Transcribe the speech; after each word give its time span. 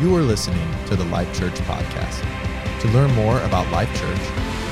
You 0.00 0.16
are 0.16 0.22
listening 0.22 0.68
to 0.86 0.96
the 0.96 1.04
Life 1.04 1.32
Church 1.38 1.54
podcast. 1.68 2.20
To 2.80 2.88
learn 2.88 3.14
more 3.14 3.40
about 3.42 3.70
Life 3.70 3.94
Church, 3.94 4.20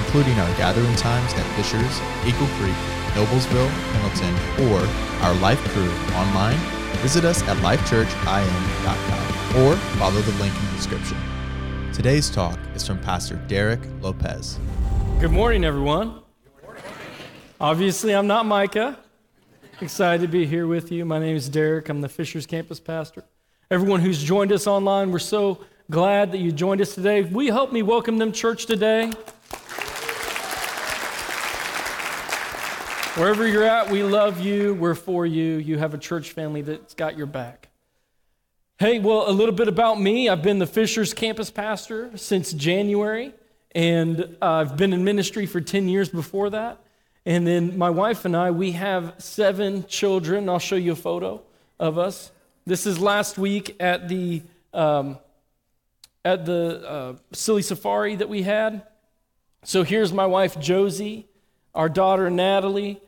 including 0.04 0.36
our 0.40 0.48
gathering 0.56 0.96
times 0.96 1.32
at 1.34 1.46
Fishers, 1.54 2.00
Eagle 2.26 2.48
Creek, 2.58 2.74
Noblesville, 3.14 3.70
Pendleton, 3.92 4.34
or 4.66 4.80
our 5.24 5.32
life 5.36 5.60
crew 5.70 5.88
online, 6.16 6.58
visit 7.02 7.24
us 7.24 7.40
at 7.44 7.56
lifechurchin.com 7.58 9.62
or 9.62 9.76
follow 9.96 10.20
the 10.20 10.32
link 10.42 10.52
in 10.58 10.64
the 10.66 10.72
description. 10.72 11.16
Today's 11.92 12.28
talk 12.28 12.58
is 12.74 12.84
from 12.84 12.98
Pastor 12.98 13.36
Derek 13.46 13.80
Lopez. 14.00 14.58
Good 15.20 15.30
morning, 15.30 15.64
everyone. 15.64 16.20
Obviously, 17.60 18.12
I'm 18.12 18.26
not 18.26 18.44
Micah. 18.44 18.98
Excited 19.80 20.22
to 20.22 20.28
be 20.28 20.46
here 20.46 20.66
with 20.66 20.90
you. 20.90 21.04
My 21.04 21.20
name 21.20 21.36
is 21.36 21.48
Derek. 21.48 21.88
I'm 21.88 22.00
the 22.00 22.08
Fishers 22.08 22.44
campus 22.44 22.80
pastor. 22.80 23.22
Everyone 23.72 24.00
who's 24.00 24.22
joined 24.22 24.52
us 24.52 24.66
online, 24.66 25.12
we're 25.12 25.18
so 25.18 25.64
glad 25.90 26.32
that 26.32 26.38
you 26.40 26.52
joined 26.52 26.82
us 26.82 26.94
today. 26.94 27.22
You 27.22 27.52
help 27.52 27.72
me 27.72 27.82
welcome 27.82 28.18
them 28.18 28.30
church 28.30 28.66
today? 28.66 29.06
Wherever 33.16 33.48
you're 33.48 33.62
at, 33.62 33.90
we 33.90 34.02
love 34.02 34.42
you. 34.42 34.74
We're 34.74 34.94
for 34.94 35.24
you. 35.24 35.54
You 35.56 35.78
have 35.78 35.94
a 35.94 35.98
church 35.98 36.32
family 36.32 36.60
that's 36.60 36.92
got 36.92 37.16
your 37.16 37.24
back. 37.24 37.70
Hey, 38.78 38.98
well, 38.98 39.30
a 39.30 39.32
little 39.32 39.54
bit 39.54 39.68
about 39.68 39.98
me. 39.98 40.28
I've 40.28 40.42
been 40.42 40.58
the 40.58 40.66
Fishers 40.66 41.14
campus 41.14 41.50
pastor 41.50 42.14
since 42.18 42.52
January, 42.52 43.32
and 43.74 44.36
uh, 44.42 44.50
I've 44.50 44.76
been 44.76 44.92
in 44.92 45.02
ministry 45.02 45.46
for 45.46 45.62
10 45.62 45.88
years 45.88 46.10
before 46.10 46.50
that. 46.50 46.78
And 47.24 47.46
then 47.46 47.78
my 47.78 47.88
wife 47.88 48.26
and 48.26 48.36
I, 48.36 48.50
we 48.50 48.72
have 48.72 49.14
seven 49.16 49.86
children. 49.86 50.50
I'll 50.50 50.58
show 50.58 50.76
you 50.76 50.92
a 50.92 50.94
photo 50.94 51.40
of 51.80 51.96
us. 51.96 52.32
This 52.64 52.86
is 52.86 53.00
last 53.00 53.38
week 53.38 53.76
at 53.80 54.08
the 54.08 54.42
um, 54.72 55.18
at 56.24 56.46
the 56.46 56.88
uh, 56.88 57.14
silly 57.32 57.62
safari 57.62 58.16
that 58.16 58.28
we 58.28 58.42
had. 58.42 58.82
So 59.64 59.82
here's 59.82 60.12
my 60.12 60.26
wife 60.26 60.58
Josie, 60.60 61.26
our 61.74 61.88
daughter 61.88 62.30
Natalie, 62.30 63.00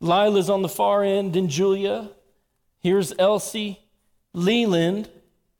Lila's 0.00 0.48
on 0.48 0.62
the 0.62 0.68
far 0.68 1.02
end, 1.02 1.34
and 1.36 1.48
Julia. 1.48 2.10
Here's 2.82 3.12
Elsie, 3.18 3.80
Leland, 4.32 5.10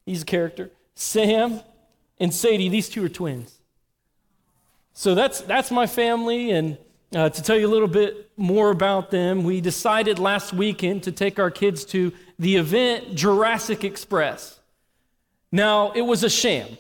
he's 0.07 0.23
a 0.23 0.25
character, 0.25 0.71
Sam, 0.95 1.61
and 2.19 2.33
Sadie. 2.33 2.69
These 2.69 2.89
two 2.89 3.05
are 3.05 3.09
twins. 3.09 3.59
So 4.95 5.15
that's 5.15 5.41
that's 5.41 5.71
my 5.71 5.87
family, 5.87 6.53
and 6.53 6.79
uh, 7.15 7.29
to 7.31 7.43
tell 7.43 7.59
you 7.59 7.67
a 7.67 7.73
little 7.73 7.89
bit 7.89 8.31
more 8.37 8.71
about 8.71 9.11
them, 9.11 9.43
we 9.43 9.61
decided 9.61 10.21
last 10.21 10.53
weekend 10.53 11.03
to 11.03 11.13
take 11.13 11.41
our 11.41 11.51
kids 11.51 11.85
to 11.87 12.13
the 12.41 12.57
event 12.57 13.15
Jurassic 13.15 13.81
Quest. 14.09 14.59
Now 15.53 15.93
it 15.93 16.01
was 16.01 16.25
a 16.25 16.31
sham. 16.31 16.79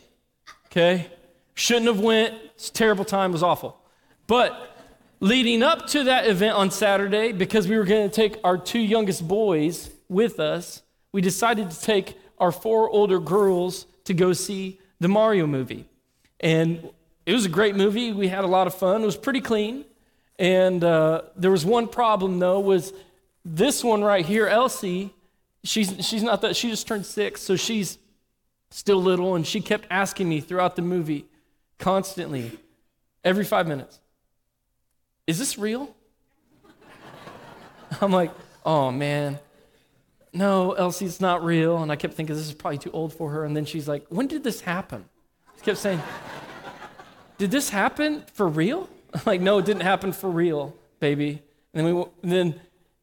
Okay, 0.66 1.06
shouldn't 1.54 1.86
have 1.86 2.00
went. 2.00 2.34
Terrible 2.72 3.04
time. 3.04 3.30
Was 3.30 3.42
awful, 3.42 3.78
but 4.26 4.76
leading 5.20 5.62
up 5.62 5.86
to 5.88 6.04
that 6.04 6.26
event 6.26 6.56
on 6.56 6.70
Saturday, 6.70 7.32
because 7.32 7.68
we 7.68 7.76
were 7.76 7.84
going 7.84 8.08
to 8.08 8.14
take 8.14 8.38
our 8.42 8.56
two 8.56 8.80
youngest 8.80 9.28
boys 9.28 9.90
with 10.08 10.40
us, 10.40 10.82
we 11.12 11.20
decided 11.20 11.70
to 11.70 11.80
take 11.80 12.16
our 12.38 12.50
four 12.50 12.88
older 12.88 13.20
girls 13.20 13.86
to 14.04 14.14
go 14.14 14.32
see 14.32 14.80
the 14.98 15.08
Mario 15.08 15.46
movie. 15.46 15.84
And 16.40 16.88
it 17.26 17.34
was 17.34 17.44
a 17.44 17.50
great 17.50 17.76
movie. 17.76 18.12
We 18.12 18.28
had 18.28 18.44
a 18.44 18.46
lot 18.46 18.66
of 18.66 18.74
fun. 18.74 19.02
It 19.02 19.06
was 19.06 19.16
pretty 19.16 19.42
clean. 19.42 19.84
And 20.38 20.82
uh, 20.82 21.22
there 21.36 21.50
was 21.50 21.66
one 21.66 21.86
problem, 21.86 22.38
though, 22.38 22.60
was 22.60 22.94
this 23.44 23.84
one 23.84 24.02
right 24.02 24.24
here, 24.24 24.46
Elsie, 24.46 25.12
she's, 25.64 26.06
she's 26.06 26.22
not 26.22 26.40
that, 26.42 26.56
she 26.56 26.70
just 26.70 26.86
turned 26.86 27.06
six, 27.06 27.40
so 27.40 27.56
she's 27.56 27.98
still 28.70 29.02
little, 29.02 29.34
and 29.34 29.46
she 29.46 29.60
kept 29.60 29.86
asking 29.90 30.28
me 30.28 30.40
throughout 30.40 30.76
the 30.76 30.82
movie 30.82 31.26
constantly, 31.78 32.58
every 33.24 33.44
five 33.44 33.66
minutes, 33.66 34.00
is 35.26 35.38
this 35.38 35.58
real? 35.58 35.94
I'm 38.00 38.12
like, 38.12 38.30
oh 38.64 38.90
man, 38.90 39.38
no, 40.32 40.72
Elsie, 40.72 41.06
it's 41.06 41.20
not 41.20 41.44
real. 41.44 41.82
And 41.82 41.90
I 41.90 41.96
kept 41.96 42.14
thinking 42.14 42.34
this 42.36 42.46
is 42.46 42.54
probably 42.54 42.78
too 42.78 42.90
old 42.92 43.12
for 43.12 43.30
her. 43.30 43.44
And 43.44 43.56
then 43.56 43.64
she's 43.64 43.88
like, 43.88 44.06
when 44.08 44.26
did 44.26 44.44
this 44.44 44.60
happen? 44.60 45.04
She 45.56 45.64
kept 45.64 45.78
saying, 45.78 46.00
did 47.38 47.50
this 47.50 47.70
happen 47.70 48.24
for 48.32 48.46
real? 48.46 48.88
I'm 49.14 49.22
like, 49.26 49.40
no, 49.40 49.58
it 49.58 49.64
didn't 49.64 49.82
happen 49.82 50.12
for 50.12 50.30
real, 50.30 50.74
baby. 51.00 51.42
And 51.74 51.86
then 51.86 51.94
we, 51.94 52.04
and 52.22 52.32
then 52.32 52.60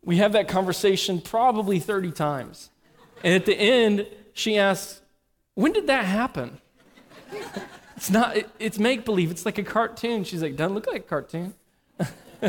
we 0.07 0.17
have 0.17 0.31
that 0.31 0.47
conversation 0.47 1.19
probably 1.19 1.79
30 1.79 2.13
times. 2.13 2.69
And 3.25 3.33
at 3.33 3.45
the 3.45 3.53
end, 3.53 4.07
she 4.31 4.57
asks, 4.57 5.01
when 5.53 5.73
did 5.73 5.87
that 5.87 6.05
happen? 6.05 6.59
it's 7.97 8.09
not, 8.09 8.37
it, 8.37 8.49
it's 8.57 8.79
make 8.79 9.03
believe. 9.03 9.31
It's 9.31 9.45
like 9.45 9.57
a 9.57 9.63
cartoon. 9.63 10.23
She's 10.23 10.41
like, 10.41 10.55
doesn't 10.55 10.73
look 10.73 10.87
like 10.87 11.01
a 11.01 11.07
cartoon. 11.07 11.53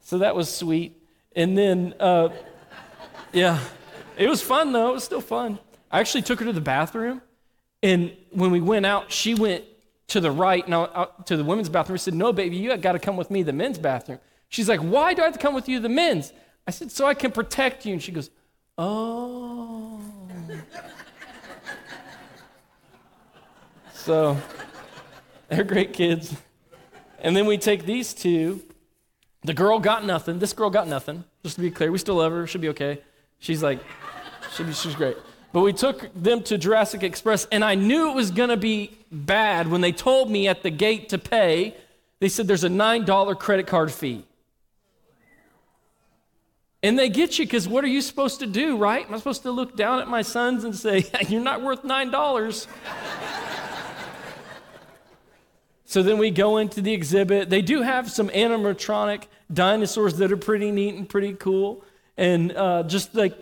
so 0.00 0.18
that 0.18 0.34
was 0.34 0.52
sweet. 0.52 1.00
And 1.36 1.56
then, 1.56 1.94
uh, 2.00 2.30
yeah, 3.32 3.60
it 4.18 4.28
was 4.28 4.42
fun 4.42 4.72
though. 4.72 4.90
It 4.90 4.94
was 4.94 5.04
still 5.04 5.20
fun. 5.20 5.60
I 5.92 6.00
actually 6.00 6.22
took 6.22 6.40
her 6.40 6.44
to 6.44 6.52
the 6.52 6.60
bathroom, 6.60 7.22
and 7.84 8.16
when 8.30 8.50
we 8.50 8.60
went 8.60 8.84
out, 8.84 9.12
she 9.12 9.34
went 9.34 9.62
to 10.08 10.18
the 10.18 10.30
right, 10.32 10.66
now 10.68 10.90
out 10.92 11.28
to 11.28 11.36
the 11.36 11.44
women's 11.44 11.68
bathroom. 11.68 11.94
I 11.94 11.98
said, 11.98 12.14
"No, 12.14 12.32
baby, 12.32 12.56
you 12.56 12.76
got 12.76 12.92
to 12.92 12.98
come 12.98 13.16
with 13.16 13.30
me 13.30 13.40
to 13.40 13.46
the 13.46 13.52
men's 13.52 13.78
bathroom." 13.78 14.18
She's 14.48 14.68
like, 14.68 14.80
"Why 14.80 15.14
do 15.14 15.22
I 15.22 15.26
have 15.26 15.34
to 15.34 15.40
come 15.40 15.54
with 15.54 15.68
you 15.68 15.78
to 15.78 15.82
the 15.82 15.88
men's?" 15.88 16.32
I 16.66 16.70
said, 16.70 16.90
"So 16.90 17.06
I 17.06 17.14
can 17.14 17.30
protect 17.30 17.84
you." 17.86 17.92
And 17.92 18.02
she 18.02 18.12
goes, 18.12 18.30
"Oh." 18.78 20.00
so 23.92 24.36
they're 25.48 25.64
great 25.64 25.92
kids. 25.92 26.36
And 27.20 27.34
then 27.34 27.46
we 27.46 27.56
take 27.56 27.86
these 27.86 28.12
two. 28.12 28.62
The 29.42 29.54
girl 29.54 29.78
got 29.78 30.04
nothing. 30.04 30.38
This 30.38 30.52
girl 30.52 30.70
got 30.70 30.88
nothing. 30.88 31.24
Just 31.42 31.56
to 31.56 31.62
be 31.62 31.70
clear, 31.70 31.90
we 31.90 31.98
still 31.98 32.16
love 32.16 32.32
her. 32.32 32.46
She'll 32.46 32.60
be 32.60 32.68
okay. 32.70 33.00
She's 33.38 33.62
like, 33.62 33.78
she'll 34.54 34.66
be, 34.66 34.72
she's 34.72 34.94
great. 34.94 35.16
But 35.52 35.60
we 35.60 35.72
took 35.72 36.10
them 36.14 36.42
to 36.44 36.58
Jurassic 36.58 37.00
Quest, 37.22 37.48
and 37.52 37.64
I 37.64 37.76
knew 37.76 38.10
it 38.10 38.14
was 38.14 38.30
going 38.30 38.48
to 38.48 38.56
be 38.56 38.90
bad 39.12 39.68
when 39.68 39.80
they 39.80 39.92
told 39.92 40.30
me 40.30 40.48
at 40.48 40.62
the 40.62 40.70
gate 40.70 41.10
to 41.10 41.18
pay. 41.18 41.76
They 42.20 42.28
said 42.28 42.48
there's 42.48 42.64
a 42.64 42.68
$9 42.68 43.38
credit 43.38 43.66
card 43.66 43.92
fee. 43.92 44.24
And 46.84 46.98
they 46.98 47.08
get 47.08 47.38
you 47.38 47.46
because 47.46 47.66
what 47.66 47.82
are 47.82 47.88
you 47.88 48.02
supposed 48.02 48.40
to 48.40 48.46
do, 48.46 48.76
right? 48.76 49.06
Am 49.06 49.14
I 49.14 49.16
supposed 49.16 49.40
to 49.44 49.50
look 49.50 49.74
down 49.74 50.00
at 50.00 50.08
my 50.08 50.20
sons 50.20 50.64
and 50.64 50.76
say, 50.76 51.10
You're 51.28 51.40
not 51.40 51.62
worth 51.62 51.82
$9? 51.82 52.66
So 55.86 56.02
then 56.02 56.18
we 56.18 56.30
go 56.30 56.58
into 56.58 56.82
the 56.82 56.92
exhibit. 56.92 57.48
They 57.48 57.62
do 57.62 57.80
have 57.80 58.10
some 58.10 58.28
animatronic 58.28 59.28
dinosaurs 59.50 60.18
that 60.18 60.30
are 60.30 60.36
pretty 60.36 60.70
neat 60.70 60.94
and 60.94 61.08
pretty 61.08 61.32
cool. 61.32 61.82
And 62.18 62.52
uh, 62.52 62.82
just 62.82 63.14
like, 63.14 63.34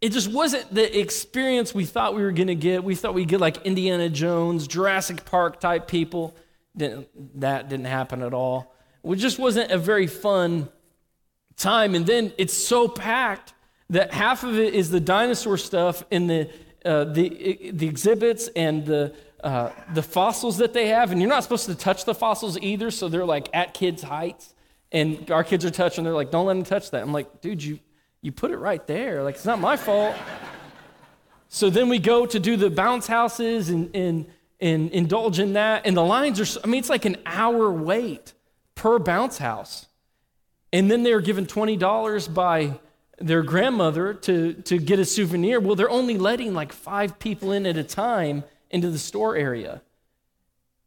it 0.00 0.10
just 0.10 0.32
wasn't 0.32 0.74
the 0.74 0.98
experience 0.98 1.72
we 1.72 1.84
thought 1.84 2.16
we 2.16 2.22
were 2.22 2.32
going 2.32 2.48
to 2.48 2.56
get. 2.56 2.82
We 2.82 2.96
thought 2.96 3.14
we'd 3.14 3.28
get 3.28 3.38
like 3.38 3.64
Indiana 3.66 4.08
Jones, 4.08 4.66
Jurassic 4.66 5.24
Park 5.24 5.60
type 5.60 5.86
people. 5.86 6.34
Didn't, 6.76 7.06
that 7.40 7.68
didn't 7.68 7.86
happen 7.86 8.22
at 8.22 8.34
all. 8.34 8.74
It 9.04 9.16
just 9.16 9.38
wasn't 9.38 9.70
a 9.70 9.78
very 9.78 10.08
fun 10.08 10.70
time. 11.58 11.94
And 11.94 12.06
then 12.06 12.32
it's 12.38 12.54
so 12.54 12.88
packed 12.88 13.52
that 13.90 14.12
half 14.12 14.44
of 14.44 14.58
it 14.58 14.74
is 14.74 14.90
the 14.90 15.00
dinosaur 15.00 15.58
stuff 15.58 16.04
in 16.10 16.26
the, 16.26 16.50
uh, 16.84 17.04
the, 17.04 17.70
the 17.72 17.86
exhibits 17.86 18.48
and 18.56 18.86
the 18.86 19.14
uh, 19.42 19.70
the 19.94 20.02
fossils 20.02 20.58
that 20.58 20.72
they 20.72 20.88
have, 20.88 21.12
and 21.12 21.20
you're 21.20 21.30
not 21.30 21.44
supposed 21.44 21.66
to 21.66 21.74
touch 21.74 22.04
the 22.04 22.14
fossils 22.14 22.58
either, 22.58 22.90
so 22.90 23.08
they're 23.08 23.24
like 23.24 23.48
at 23.54 23.72
kids' 23.72 24.02
heights, 24.02 24.52
and 24.90 25.30
our 25.30 25.44
kids 25.44 25.64
are 25.64 25.70
touching. 25.70 26.02
They're 26.02 26.12
like, 26.12 26.32
"Don't 26.32 26.46
let 26.46 26.54
them 26.54 26.64
touch 26.64 26.90
that." 26.90 27.02
I'm 27.02 27.12
like, 27.12 27.40
"Dude, 27.40 27.62
you 27.62 27.78
you 28.20 28.32
put 28.32 28.50
it 28.50 28.56
right 28.56 28.84
there. 28.86 29.22
Like 29.22 29.36
it's 29.36 29.44
not 29.44 29.60
my 29.60 29.76
fault." 29.76 30.16
so 31.48 31.70
then 31.70 31.88
we 31.88 32.00
go 32.00 32.26
to 32.26 32.40
do 32.40 32.56
the 32.56 32.68
bounce 32.68 33.06
houses 33.06 33.70
and 33.70 33.94
and 33.94 34.26
and 34.60 34.90
indulge 34.90 35.38
in 35.38 35.52
that, 35.52 35.86
and 35.86 35.96
the 35.96 36.04
lines 36.04 36.40
are. 36.40 36.60
I 36.64 36.66
mean, 36.66 36.80
it's 36.80 36.90
like 36.90 37.04
an 37.04 37.16
hour 37.24 37.70
wait 37.70 38.32
per 38.74 38.98
bounce 38.98 39.38
house, 39.38 39.86
and 40.72 40.90
then 40.90 41.02
they're 41.02 41.20
given 41.20 41.46
twenty 41.46 41.76
dollars 41.76 42.28
by 42.28 42.78
their 43.18 43.42
grandmother 43.42 44.14
to 44.14 44.54
to 44.54 44.78
get 44.78 44.98
a 44.98 45.04
souvenir. 45.04 45.60
Well, 45.60 45.76
they're 45.76 45.90
only 45.90 46.18
letting 46.18 46.54
like 46.54 46.72
five 46.72 47.18
people 47.18 47.52
in 47.52 47.66
at 47.66 47.76
a 47.76 47.84
time 47.84 48.44
into 48.70 48.90
the 48.90 48.98
store 48.98 49.36
area. 49.36 49.82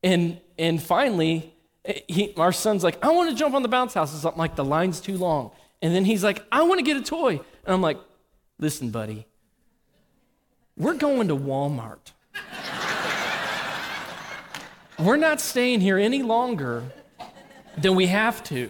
And, 0.03 0.39
and 0.57 0.81
finally, 0.81 1.53
eh, 1.85 1.99
he, 2.07 2.33
our 2.37 2.51
son's 2.51 2.83
like, 2.83 3.03
I 3.03 3.11
want 3.11 3.29
to 3.29 3.35
jump 3.35 3.55
on 3.55 3.61
the 3.61 3.67
bounce 3.69 3.93
house. 3.93 4.23
I'm 4.23 4.35
like, 4.35 4.55
the 4.55 4.65
line's 4.65 4.99
too 4.99 5.17
long. 5.17 5.51
And 5.81 5.93
then 5.95 6.05
he's 6.05 6.23
like, 6.23 6.43
I 6.51 6.63
want 6.63 6.79
to 6.79 6.83
get 6.83 6.97
a 6.97 7.01
toy. 7.01 7.39
And 7.65 7.73
I'm 7.73 7.81
like, 7.81 7.97
listen, 8.59 8.91
buddy, 8.91 9.25
we're 10.77 10.95
going 10.95 11.27
to 11.27 11.35
Walmart. 11.35 12.11
we're 14.99 15.17
not 15.17 15.41
staying 15.41 15.81
here 15.81 15.97
any 15.97 16.23
longer 16.23 16.83
than 17.77 17.95
we 17.95 18.07
have 18.07 18.43
to. 18.45 18.69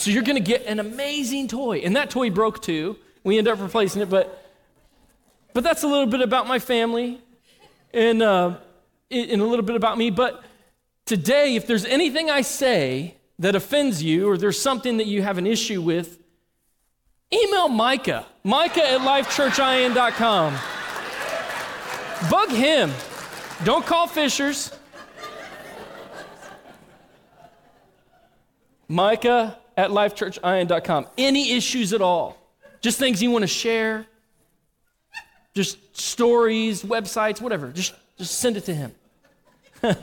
So 0.00 0.10
you're 0.10 0.22
going 0.22 0.42
to 0.42 0.42
get 0.42 0.64
an 0.64 0.80
amazing 0.80 1.48
toy. 1.48 1.80
And 1.80 1.94
that 1.94 2.08
toy 2.08 2.30
broke 2.30 2.62
too. 2.62 2.96
We 3.22 3.36
end 3.36 3.48
up 3.48 3.60
replacing 3.60 4.00
it, 4.00 4.08
but 4.08 4.42
but 5.52 5.62
that's 5.62 5.82
a 5.82 5.86
little 5.86 6.06
bit 6.06 6.22
about 6.22 6.48
my 6.48 6.58
family. 6.58 7.20
and, 7.92 8.22
uh, 8.22 8.56
in 9.10 9.40
a 9.40 9.44
little 9.44 9.64
bit 9.64 9.76
about 9.76 9.98
me. 9.98 10.08
But 10.08 10.42
today, 11.04 11.54
if 11.54 11.66
there's 11.66 11.84
anything 11.84 12.30
I 12.30 12.40
say 12.40 13.16
that 13.40 13.54
offends 13.54 14.02
you 14.02 14.26
or 14.30 14.38
there's 14.38 14.58
something 14.58 14.96
that 14.96 15.06
you 15.06 15.20
have 15.20 15.36
an 15.36 15.46
issue 15.46 15.82
with, 15.82 16.18
email 17.30 17.68
Micah, 17.68 18.24
Micah 18.42 18.88
at 18.88 19.00
lifechurchin.com. 19.00 20.56
Bug 22.30 22.50
him. 22.50 22.92
Don't 23.64 23.84
call 23.84 24.06
Fishers. 24.06 24.72
Micah 28.88 29.59
at 29.80 29.90
lifechurchin.com. 29.90 31.06
Any 31.16 31.52
issues 31.52 31.94
at 31.94 32.02
all? 32.02 32.36
Just 32.82 32.98
things 32.98 33.22
you 33.22 33.30
want 33.30 33.44
to 33.44 33.48
share? 33.48 34.06
Just 35.54 35.78
stories, 35.96 36.82
websites, 36.82 37.40
whatever. 37.40 37.70
Just, 37.70 37.94
just 38.18 38.38
send 38.38 38.58
it 38.58 38.66
to 38.66 38.74
him. 38.74 38.92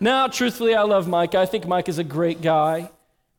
now, 0.00 0.26
truthfully, 0.26 0.74
I 0.74 0.82
love 0.82 1.06
Mike. 1.06 1.36
I 1.36 1.46
think 1.46 1.68
Mike 1.68 1.88
is 1.88 1.98
a 1.98 2.04
great 2.04 2.42
guy, 2.42 2.90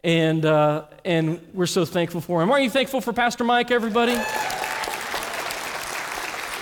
and, 0.06 0.46
uh, 0.46 0.86
and 1.04 1.46
we're 1.54 1.66
so 1.66 1.84
thankful 1.84 2.22
for 2.22 2.42
him. 2.42 2.50
Aren't 2.50 2.64
you 2.64 2.69
thankful 2.69 3.02
for 3.02 3.12
Pastor 3.12 3.44
Mike, 3.44 3.69
everybody? 3.69 4.14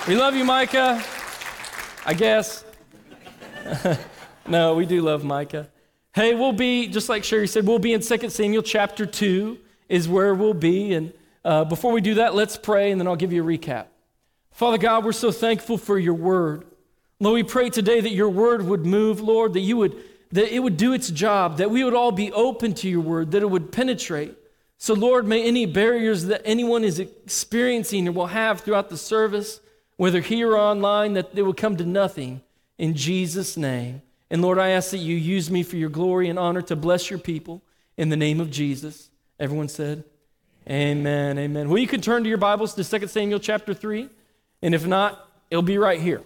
we 0.07 0.15
love 0.15 0.35
you, 0.35 0.45
Micah. 0.45 1.03
I 2.07 2.13
guess. 2.15 2.65
no, 4.47 4.73
we 4.73 4.87
do 4.87 5.01
love 5.01 5.23
Micah. 5.23 5.69
Hey, 6.15 6.33
we'll 6.33 6.53
be, 6.53 6.87
just 6.87 7.09
like 7.09 7.25
Sherry 7.25 7.45
said, 7.45 7.67
we'll 7.67 7.77
be 7.77 7.91
in 7.91 7.99
2 7.99 8.29
Samuel 8.29 8.63
chapter 8.63 9.05
2 9.05 9.59
is 9.89 10.07
where 10.07 10.33
we'll 10.33 10.53
be. 10.53 10.93
And 10.93 11.11
uh, 11.43 11.65
before 11.65 11.91
we 11.91 11.99
do 11.99 12.13
that, 12.13 12.33
let's 12.33 12.55
pray 12.55 12.91
and 12.91 13.01
then 13.01 13.05
I'll 13.05 13.17
give 13.17 13.33
you 13.33 13.43
a 13.43 13.45
recap. 13.45 13.87
Father 14.51 14.77
God, 14.77 15.03
we're 15.03 15.11
so 15.11 15.33
thankful 15.33 15.77
for 15.77 15.99
your 15.99 16.13
word. 16.13 16.63
Lord, 17.19 17.33
we 17.35 17.43
pray 17.43 17.69
today 17.69 17.99
that 17.99 18.13
your 18.13 18.29
word 18.29 18.65
would 18.65 18.85
move, 18.85 19.19
Lord, 19.19 19.51
that 19.55 19.59
you 19.59 19.75
would, 19.75 20.01
that 20.31 20.55
it 20.55 20.59
would 20.59 20.77
do 20.77 20.93
its 20.93 21.09
job, 21.09 21.57
that 21.57 21.69
we 21.69 21.83
would 21.83 21.93
all 21.93 22.13
be 22.13 22.31
open 22.31 22.73
to 22.75 22.87
your 22.87 23.01
word, 23.01 23.31
that 23.31 23.41
it 23.41 23.49
would 23.49 23.73
penetrate. 23.73 24.37
So, 24.77 24.93
Lord, 24.93 25.27
may 25.27 25.43
any 25.43 25.65
barriers 25.65 26.27
that 26.27 26.43
anyone 26.45 26.85
is 26.85 26.97
experiencing 26.97 28.07
or 28.07 28.13
will 28.13 28.27
have 28.27 28.61
throughout 28.61 28.87
the 28.87 28.97
service, 28.97 29.59
whether 29.97 30.21
here 30.21 30.51
or 30.51 30.59
online, 30.59 31.11
that 31.11 31.35
they 31.35 31.41
will 31.41 31.53
come 31.53 31.75
to 31.75 31.85
nothing 31.85 32.39
in 32.77 32.93
Jesus' 32.93 33.57
name. 33.57 34.01
And 34.29 34.41
Lord, 34.41 34.57
I 34.57 34.69
ask 34.69 34.91
that 34.91 34.97
you 34.97 35.15
use 35.15 35.51
me 35.51 35.63
for 35.63 35.77
your 35.77 35.89
glory 35.89 36.29
and 36.29 36.39
honor 36.39 36.61
to 36.63 36.75
bless 36.75 37.09
your 37.09 37.19
people 37.19 37.61
in 37.97 38.09
the 38.09 38.17
name 38.17 38.39
of 38.39 38.49
Jesus. 38.49 39.09
Everyone 39.39 39.67
said, 39.67 40.03
Amen. 40.67 41.37
Amen. 41.37 41.69
Well, 41.69 41.77
you 41.77 41.87
can 41.87 42.01
turn 42.01 42.23
to 42.23 42.29
your 42.29 42.39
Bibles 42.39 42.73
to 42.73 42.83
2 42.83 43.07
Samuel 43.07 43.39
chapter 43.39 43.73
3. 43.73 44.09
And 44.63 44.73
if 44.73 44.87
not, 44.87 45.29
it'll 45.51 45.61
be 45.61 45.77
right 45.77 46.01
here. 46.01 46.23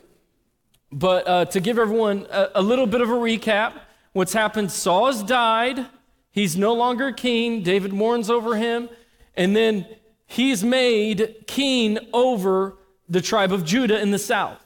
But 0.92 1.28
uh, 1.28 1.46
to 1.46 1.60
give 1.60 1.78
everyone 1.78 2.25
a, 2.31 2.50
a 2.56 2.62
little 2.62 2.88
bit 2.88 3.01
of 3.01 3.10
a 3.10 3.13
recap, 3.13 3.74
what's 4.13 4.31
happened 4.31 4.72
Saul 4.72 5.07
has 5.07 5.24
died. 5.24 5.86
He's 6.31 6.56
no 6.56 6.74
longer 6.74 7.12
king. 7.12 7.63
David 7.63 7.92
mourns 7.92 8.30
over 8.30 8.56
him. 8.56 8.88
And 9.36 9.56
then 9.56 9.86
he's 10.25 10.63
made 10.63 11.44
king 11.45 12.00
over 12.13 12.78
the 13.10 13.22
tribe 13.22 13.52
of 13.52 13.66
Judah 13.66 14.00
in 14.00 14.12
the 14.12 14.19
south 14.19 14.63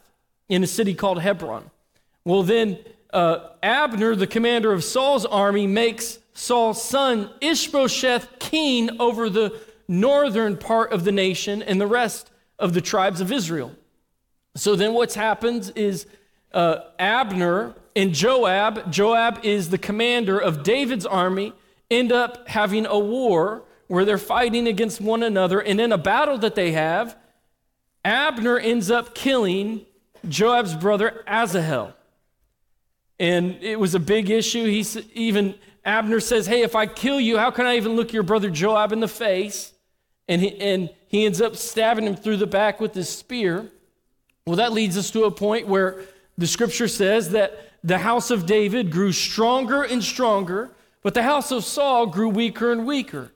in 0.50 0.64
a 0.64 0.68
city 0.68 0.94
called 0.94 1.20
Hebron. 1.20 1.72
Well, 2.26 2.44
then 2.44 2.78
uh, 3.14 3.50
Abner, 3.62 4.16
the 4.16 4.28
commander 4.28 4.74
of 4.74 4.84
Saul's 4.84 5.26
army, 5.26 5.68
makes 5.68 6.20
Saul's 6.34 6.84
son 6.84 7.30
Ishbosheth 7.40 8.40
king 8.40 9.00
over 9.00 9.30
the 9.30 9.58
northern 9.88 10.58
part 10.58 10.92
of 10.92 11.04
the 11.04 11.12
nation 11.12 11.62
and 11.62 11.80
the 11.80 11.88
rest 11.88 12.32
of 12.58 12.74
the 12.74 12.82
tribes 12.82 13.22
of 13.22 13.32
Israel. 13.32 13.72
So 14.56 14.76
then 14.76 14.94
what's 14.94 15.16
happened 15.16 15.72
is 15.76 16.08
uh, 16.54 16.78
Abner 16.98 17.76
and 17.96 18.14
Joab, 18.14 18.92
Joab 18.92 19.40
is 19.44 19.70
the 19.70 19.78
commander 19.78 20.40
of 20.40 20.64
David's 20.64 21.06
army, 21.06 21.54
end 21.92 22.12
up 22.12 22.48
having 22.48 22.86
a 22.86 22.98
war 22.98 23.64
where 23.88 24.06
they're 24.06 24.18
fighting 24.18 24.68
against 24.68 25.00
one 25.02 25.22
another. 25.22 25.60
And 25.60 25.80
in 25.80 25.92
a 25.92 25.98
battle 25.98 26.38
that 26.40 26.56
they 26.56 26.72
have, 26.72 27.16
Abner 28.04 28.58
ends 28.58 28.90
up 28.90 29.14
killing 29.14 29.86
Joab's 30.28 30.76
brother 30.76 31.24
Asahel. 31.28 31.94
And 33.24 33.64
it 33.64 33.80
was 33.80 33.96
a 33.96 34.02
big 34.02 34.30
issue. 34.30 34.66
He 34.66 34.86
even 35.14 35.56
Abner 35.86 36.20
says, 36.20 36.46
"Hey, 36.46 36.62
if 36.62 36.76
I 36.76 36.86
kill 36.86 37.22
you, 37.22 37.38
how 37.38 37.52
can 37.52 37.66
I 37.66 37.78
even 37.78 37.96
look 37.96 38.12
your 38.12 38.22
brother 38.22 38.50
Joab 38.50 38.92
in 38.92 39.00
the 39.00 39.08
face?" 39.08 39.72
And 40.28 40.42
he, 40.42 40.60
and 40.60 40.90
he 41.08 41.26
ends 41.26 41.40
up 41.40 41.56
stabbing 41.56 42.04
him 42.04 42.18
through 42.18 42.36
the 42.36 42.48
back 42.48 42.82
with 42.82 42.94
his 42.94 43.08
spear. 43.08 43.72
Well, 44.46 44.58
that 44.58 44.74
leads 44.74 44.98
us 44.98 45.10
to 45.12 45.24
a 45.24 45.32
point 45.32 45.68
where 45.68 46.02
the 46.38 46.48
scripture 46.48 46.90
says 46.90 47.30
that 47.30 47.72
the 47.82 48.00
house 48.00 48.30
of 48.30 48.46
David 48.46 48.92
grew 48.92 49.14
stronger 49.14 49.84
and 49.84 50.04
stronger, 50.04 50.72
but 51.02 51.14
the 51.14 51.24
house 51.24 51.50
of 51.50 51.64
Saul 51.64 52.08
grew 52.08 52.28
weaker 52.28 52.74
and 52.74 52.86
weaker. 52.86 53.32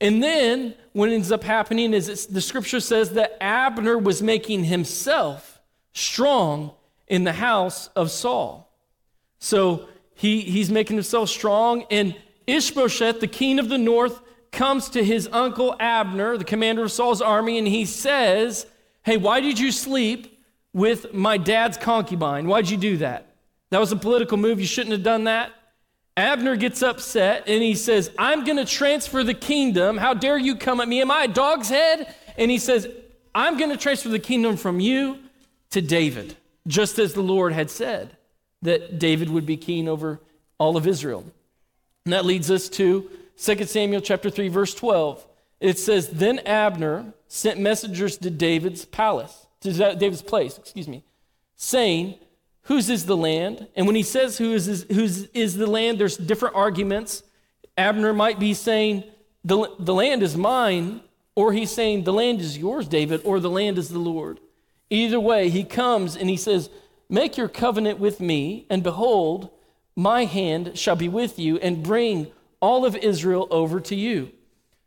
And 0.00 0.20
then 0.20 0.74
what 0.94 1.10
ends 1.10 1.30
up 1.30 1.44
happening 1.44 1.94
is 1.94 2.26
the 2.26 2.40
scripture 2.40 2.80
says 2.80 3.10
that 3.10 3.36
Abner 3.40 3.96
was 3.98 4.20
making 4.20 4.64
himself 4.64 5.60
strong 5.92 6.72
in 7.06 7.22
the 7.22 7.34
house 7.34 7.86
of 7.94 8.10
Saul. 8.10 8.71
So 9.42 9.88
he, 10.14 10.42
he's 10.42 10.70
making 10.70 10.96
himself 10.96 11.28
strong. 11.28 11.84
And 11.90 12.14
Ishbosheth, 12.46 13.18
the 13.18 13.26
king 13.26 13.58
of 13.58 13.68
the 13.68 13.76
north, 13.76 14.20
comes 14.52 14.88
to 14.90 15.02
his 15.02 15.28
uncle 15.32 15.74
Abner, 15.80 16.36
the 16.36 16.44
commander 16.44 16.84
of 16.84 16.92
Saul's 16.92 17.20
army, 17.20 17.58
and 17.58 17.66
he 17.66 17.84
says, 17.84 18.66
Hey, 19.02 19.16
why 19.16 19.40
did 19.40 19.58
you 19.58 19.72
sleep 19.72 20.40
with 20.72 21.12
my 21.12 21.38
dad's 21.38 21.76
concubine? 21.76 22.46
Why'd 22.46 22.70
you 22.70 22.76
do 22.76 22.98
that? 22.98 23.34
That 23.70 23.80
was 23.80 23.90
a 23.90 23.96
political 23.96 24.36
move. 24.36 24.60
You 24.60 24.66
shouldn't 24.66 24.92
have 24.92 25.02
done 25.02 25.24
that. 25.24 25.50
Abner 26.16 26.54
gets 26.54 26.80
upset 26.80 27.48
and 27.48 27.62
he 27.62 27.74
says, 27.74 28.12
I'm 28.18 28.44
going 28.44 28.58
to 28.58 28.64
transfer 28.64 29.24
the 29.24 29.34
kingdom. 29.34 29.96
How 29.96 30.14
dare 30.14 30.38
you 30.38 30.54
come 30.54 30.80
at 30.80 30.86
me? 30.86 31.00
Am 31.00 31.10
I 31.10 31.24
a 31.24 31.28
dog's 31.28 31.68
head? 31.68 32.14
And 32.38 32.48
he 32.48 32.58
says, 32.58 32.86
I'm 33.34 33.58
going 33.58 33.70
to 33.70 33.76
transfer 33.76 34.10
the 34.10 34.20
kingdom 34.20 34.56
from 34.56 34.78
you 34.78 35.18
to 35.70 35.80
David, 35.82 36.36
just 36.68 37.00
as 37.00 37.14
the 37.14 37.22
Lord 37.22 37.54
had 37.54 37.70
said 37.70 38.16
that 38.62 38.98
David 38.98 39.28
would 39.30 39.46
be 39.46 39.56
king 39.56 39.88
over 39.88 40.20
all 40.58 40.76
of 40.76 40.86
Israel. 40.86 41.24
And 42.04 42.12
that 42.12 42.24
leads 42.24 42.50
us 42.50 42.68
to 42.70 43.10
2 43.38 43.64
Samuel 43.64 44.00
chapter 44.00 44.30
3 44.30 44.48
verse 44.48 44.74
12. 44.74 45.26
It 45.60 45.78
says, 45.78 46.08
"Then 46.08 46.40
Abner 46.40 47.12
sent 47.28 47.58
messengers 47.58 48.16
to 48.18 48.30
David's 48.30 48.84
palace, 48.84 49.46
to 49.60 49.72
David's 49.72 50.22
place, 50.22 50.58
excuse 50.58 50.88
me, 50.88 51.04
saying, 51.56 52.16
whose 52.62 52.90
is 52.90 53.06
the 53.06 53.16
land? 53.16 53.66
And 53.76 53.86
when 53.86 53.96
he 53.96 54.02
says 54.02 54.38
who 54.38 54.52
is, 54.52 54.86
whose 54.90 55.24
is 55.28 55.56
the 55.56 55.66
land, 55.66 55.98
there's 55.98 56.16
different 56.16 56.54
arguments. 56.54 57.22
Abner 57.76 58.12
might 58.12 58.38
be 58.38 58.54
saying, 58.54 59.04
the, 59.44 59.68
the 59.78 59.94
land 59.94 60.22
is 60.22 60.36
mine, 60.36 61.00
or 61.34 61.52
he's 61.52 61.70
saying, 61.70 62.04
the 62.04 62.12
land 62.12 62.40
is 62.40 62.58
yours, 62.58 62.86
David, 62.86 63.22
or 63.24 63.40
the 63.40 63.50
land 63.50 63.78
is 63.78 63.88
the 63.88 63.98
Lord. 63.98 64.38
Either 64.90 65.18
way, 65.18 65.48
he 65.48 65.64
comes 65.64 66.16
and 66.16 66.28
he 66.28 66.36
says, 66.36 66.68
Make 67.12 67.36
your 67.36 67.48
covenant 67.48 67.98
with 67.98 68.20
me, 68.20 68.64
and 68.70 68.82
behold, 68.82 69.50
my 69.94 70.24
hand 70.24 70.78
shall 70.78 70.96
be 70.96 71.10
with 71.10 71.38
you, 71.38 71.58
and 71.58 71.82
bring 71.82 72.32
all 72.58 72.86
of 72.86 72.96
Israel 72.96 73.46
over 73.50 73.80
to 73.80 73.94
you. 73.94 74.32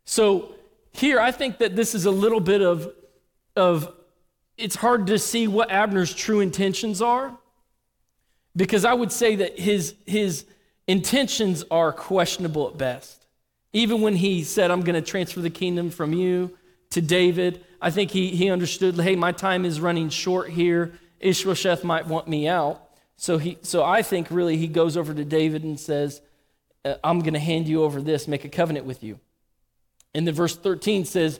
So 0.05 0.55
here, 0.91 1.19
I 1.19 1.31
think 1.31 1.59
that 1.59 1.75
this 1.75 1.93
is 1.93 2.05
a 2.05 2.11
little 2.11 2.39
bit 2.39 2.63
of, 2.63 2.91
of 3.55 3.93
it's 4.57 4.75
hard 4.75 5.05
to 5.05 5.19
see 5.19 5.47
what 5.47 5.69
Abner's 5.69 6.15
true 6.15 6.39
intentions 6.39 6.99
are, 6.99 7.37
because 8.55 8.85
I 8.85 8.93
would 8.95 9.11
say 9.11 9.35
that 9.35 9.59
his, 9.59 9.93
his 10.07 10.45
intentions 10.87 11.63
are 11.69 11.91
questionable 11.91 12.69
at 12.69 12.75
best. 12.75 13.23
Even 13.71 14.01
when 14.01 14.15
he 14.15 14.43
said, 14.43 14.71
I'm 14.71 14.81
going 14.81 14.95
to 14.95 15.01
transfer 15.11 15.41
the 15.41 15.51
kingdom 15.51 15.91
from 15.91 16.11
you 16.11 16.57
to 16.89 17.01
David, 17.01 17.63
I 17.79 17.91
think 17.91 18.09
he, 18.09 18.29
he 18.29 18.49
understood, 18.49 18.99
hey, 18.99 19.15
my 19.15 19.31
time 19.31 19.63
is 19.63 19.79
running 19.79 20.09
short 20.09 20.49
here. 20.49 20.97
Ishbosheth 21.19 21.83
might 21.83 22.07
want 22.07 22.27
me 22.27 22.47
out. 22.47 22.81
So, 23.17 23.37
he, 23.37 23.57
so 23.61 23.83
I 23.83 24.01
think 24.01 24.27
really 24.29 24.57
he 24.57 24.67
goes 24.67 24.97
over 24.97 25.13
to 25.13 25.23
David 25.23 25.63
and 25.63 25.79
says, 25.79 26.21
uh, 26.83 26.95
I'm 27.03 27.19
going 27.19 27.33
to 27.33 27.39
hand 27.39 27.67
you 27.67 27.83
over 27.83 28.01
this, 28.01 28.27
make 28.27 28.45
a 28.45 28.49
covenant 28.49 28.85
with 28.85 29.03
you. 29.03 29.19
And 30.13 30.27
then 30.27 30.33
verse 30.33 30.55
13 30.55 31.05
says, 31.05 31.39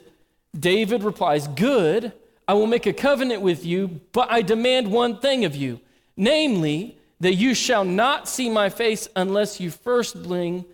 David 0.58 1.02
replies, 1.02 1.48
Good, 1.48 2.12
I 2.48 2.54
will 2.54 2.66
make 2.66 2.86
a 2.86 2.92
covenant 2.92 3.42
with 3.42 3.64
you, 3.64 4.00
but 4.12 4.30
I 4.30 4.42
demand 4.42 4.90
one 4.90 5.18
thing 5.18 5.44
of 5.44 5.54
you, 5.56 5.80
namely, 6.16 6.98
that 7.20 7.34
you 7.34 7.54
shall 7.54 7.84
not 7.84 8.28
see 8.28 8.50
my 8.50 8.68
face 8.68 9.08
unless 9.16 9.60
you 9.60 9.70
first 9.70 10.22
bring 10.22 10.64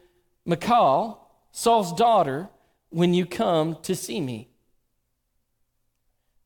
Michal, 0.45 1.29
Saul's 1.53 1.93
daughter, 1.93 2.49
when 2.91 3.15
you 3.15 3.27
come 3.27 3.77
to 3.83 3.95
see 3.95 4.21
me. 4.21 4.49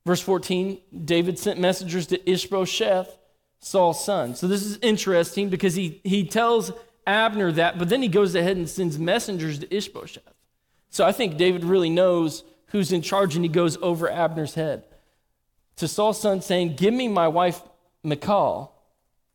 Verse 0.06 0.20
14 0.20 0.78
David 1.04 1.38
sent 1.38 1.58
messengers 1.58 2.06
to 2.06 2.30
Ishbosheth, 2.30 3.18
Saul's 3.58 4.02
son. 4.02 4.36
So 4.36 4.46
this 4.46 4.64
is 4.64 4.78
interesting 4.80 5.50
because 5.50 5.75
he, 5.75 6.00
he 6.04 6.25
tells 6.25 6.70
Abner 7.06 7.50
that, 7.52 7.76
but 7.78 7.88
then 7.88 8.02
he 8.02 8.08
goes 8.08 8.34
ahead 8.36 8.56
and 8.56 8.68
sends 8.68 8.98
messengers 8.98 9.58
to 9.58 9.76
Ishbosheth. 9.76 10.22
So 10.90 11.04
I 11.04 11.10
think 11.10 11.36
David 11.36 11.64
really 11.64 11.90
knows 11.90 12.44
who's 12.68 12.92
in 12.92 13.02
charge 13.02 13.34
and 13.34 13.44
he 13.44 13.48
goes 13.48 13.76
over 13.82 14.08
Abner's 14.08 14.54
head 14.54 14.84
to 15.75 15.88
Saul's 15.88 16.20
son, 16.20 16.40
saying, 16.40 16.76
Give 16.76 16.94
me 16.94 17.08
my 17.08 17.26
wife 17.26 17.60
Michal, 18.04 18.72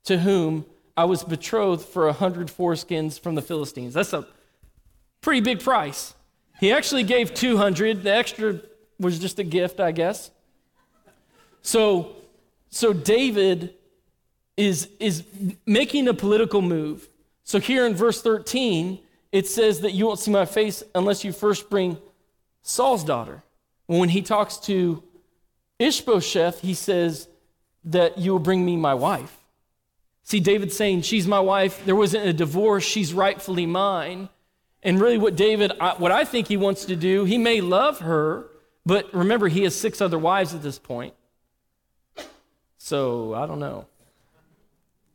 to 0.05 0.19
whom 0.19 0.65
I 0.95 1.03
was 1.03 1.23
betrothed 1.23 1.85
for 1.85 2.07
a 2.07 2.13
hundred 2.13 2.47
foreskins 2.47 3.19
from 3.19 3.35
the 3.35 3.41
Philistines. 3.41 3.93
That's 3.93 4.13
a 4.13 4.25
pretty 5.19 5.41
big 5.41 5.59
price. 5.59 6.13
He 6.61 6.71
actually 6.71 7.03
gave 7.03 7.33
200. 7.33 8.03
The 8.03 8.13
extra 8.13 8.61
was 8.99 9.19
just 9.19 9.37
a 9.37 9.43
gift, 9.43 9.79
I 9.79 9.91
guess. 9.91 10.31
So, 11.61 12.15
so 12.69 12.93
David 12.93 13.73
is, 14.57 14.89
is 14.99 15.23
making 15.65 16.07
a 16.07 16.13
political 16.13 16.61
move. 16.61 17.07
So 17.43 17.59
here 17.59 17.85
in 17.85 17.95
verse 17.95 18.21
13, 18.21 18.99
it 19.31 19.47
says 19.47 19.81
that 19.81 19.93
you 19.93 20.05
won't 20.05 20.19
see 20.19 20.31
my 20.31 20.45
face 20.45 20.83
unless 20.93 21.23
you 21.23 21.31
first 21.31 21.69
bring 21.69 21.97
Saul's 22.61 23.03
daughter. 23.03 23.43
When 23.87 24.09
he 24.09 24.21
talks 24.21 24.57
to 24.57 25.03
Ishbosheth, 25.79 26.61
he 26.61 26.73
says 26.73 27.27
that 27.83 28.17
you 28.17 28.31
will 28.31 28.39
bring 28.39 28.65
me 28.65 28.77
my 28.77 28.93
wife. 28.93 29.37
See, 30.23 30.39
David 30.39 30.71
saying, 30.71 31.01
She's 31.01 31.27
my 31.27 31.39
wife. 31.39 31.83
There 31.85 31.95
wasn't 31.95 32.25
a 32.25 32.33
divorce. 32.33 32.83
She's 32.83 33.13
rightfully 33.13 33.65
mine. 33.65 34.29
And 34.83 34.99
really, 34.99 35.17
what 35.17 35.35
David, 35.35 35.73
what 35.97 36.11
I 36.11 36.23
think 36.23 36.47
he 36.47 36.57
wants 36.57 36.85
to 36.85 36.95
do, 36.95 37.25
he 37.25 37.37
may 37.37 37.61
love 37.61 37.99
her, 37.99 38.47
but 38.85 39.13
remember, 39.13 39.47
he 39.47 39.63
has 39.63 39.75
six 39.75 40.01
other 40.01 40.17
wives 40.17 40.53
at 40.53 40.63
this 40.63 40.79
point. 40.79 41.13
So 42.83 43.35
I 43.35 43.45
don't 43.45 43.59
know. 43.59 43.85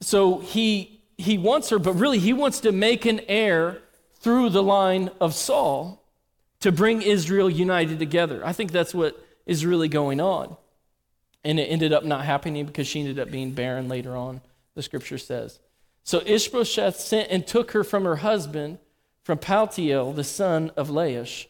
So 0.00 0.38
he 0.38 1.00
he 1.18 1.36
wants 1.36 1.70
her, 1.70 1.80
but 1.80 1.94
really 1.94 2.20
he 2.20 2.32
wants 2.32 2.60
to 2.60 2.70
make 2.70 3.04
an 3.06 3.20
heir 3.26 3.82
through 4.20 4.50
the 4.50 4.62
line 4.62 5.10
of 5.20 5.34
Saul 5.34 6.00
to 6.60 6.70
bring 6.70 7.02
Israel 7.02 7.50
united 7.50 7.98
together. 7.98 8.40
I 8.44 8.52
think 8.52 8.70
that's 8.70 8.94
what 8.94 9.20
is 9.46 9.66
really 9.66 9.88
going 9.88 10.20
on. 10.20 10.56
And 11.42 11.58
it 11.58 11.64
ended 11.64 11.92
up 11.92 12.04
not 12.04 12.24
happening 12.24 12.66
because 12.66 12.86
she 12.86 13.00
ended 13.00 13.18
up 13.18 13.32
being 13.32 13.50
barren 13.50 13.88
later 13.88 14.14
on, 14.16 14.42
the 14.76 14.82
scripture 14.82 15.18
says. 15.18 15.58
So 16.04 16.22
Ishbosheth 16.24 17.00
sent 17.00 17.30
and 17.32 17.44
took 17.44 17.72
her 17.72 17.82
from 17.82 18.04
her 18.04 18.16
husband, 18.16 18.78
from 19.24 19.38
Paltiel, 19.38 20.14
the 20.14 20.24
son 20.24 20.70
of 20.76 20.88
Laish. 20.88 21.46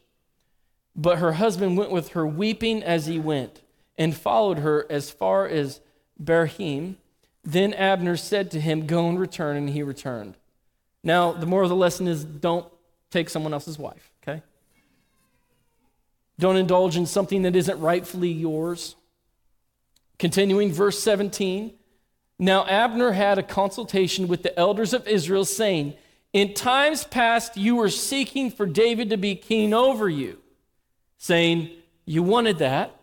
But 0.95 1.19
her 1.19 1.35
husband 1.35 1.77
went 1.77 1.91
with 1.91 2.09
her, 2.11 2.27
weeping 2.27 2.83
as 2.83 3.05
he 3.05 3.19
went, 3.19 3.61
and 3.99 4.17
followed 4.17 4.61
her 4.61 4.87
as 4.89 5.11
far 5.11 5.47
as 5.47 5.81
Bahurim. 6.23 6.97
Then 7.45 7.75
Abner 7.75 8.17
said 8.17 8.51
to 8.53 8.61
him, 8.61 8.87
Go 8.87 9.09
and 9.09 9.19
return, 9.19 9.57
and 9.57 9.71
he 9.71 9.83
returned. 9.83 10.35
Now, 11.03 11.33
the 11.33 11.47
moral 11.47 11.67
of 11.67 11.71
the 11.71 11.77
lesson 11.77 12.09
is 12.09 12.25
don't 12.25 12.67
take 13.11 13.31
someone 13.31 13.53
else's 13.53 13.79
wife, 13.79 14.11
okay? 14.23 14.43
Don't 16.39 16.57
indulge 16.57 16.97
in 16.97 17.07
something 17.07 17.43
that 17.43 17.55
isn't 17.55 17.81
rightfully 17.81 18.31
yours. 18.31 18.97
Continuing, 20.19 20.73
verse 20.73 20.99
17. 20.99 21.73
Now 22.39 22.67
Abner 22.67 23.13
had 23.13 23.39
a 23.39 23.43
consultation 23.43 24.29
with 24.29 24.43
the 24.43 24.59
elders 24.59 24.93
of 24.93 25.07
Israel, 25.09 25.45
saying, 25.45 25.95
In 26.33 26.53
times 26.55 27.05
past 27.05 27.57
you 27.57 27.77
were 27.77 27.89
seeking 27.89 28.51
for 28.51 28.67
David 28.67 29.11
to 29.11 29.17
be 29.17 29.35
king 29.35 29.73
over 29.73 30.09
you, 30.09 30.39
saying, 31.17 31.71
You 32.05 32.23
wanted 32.23 32.59
that. 32.59 32.95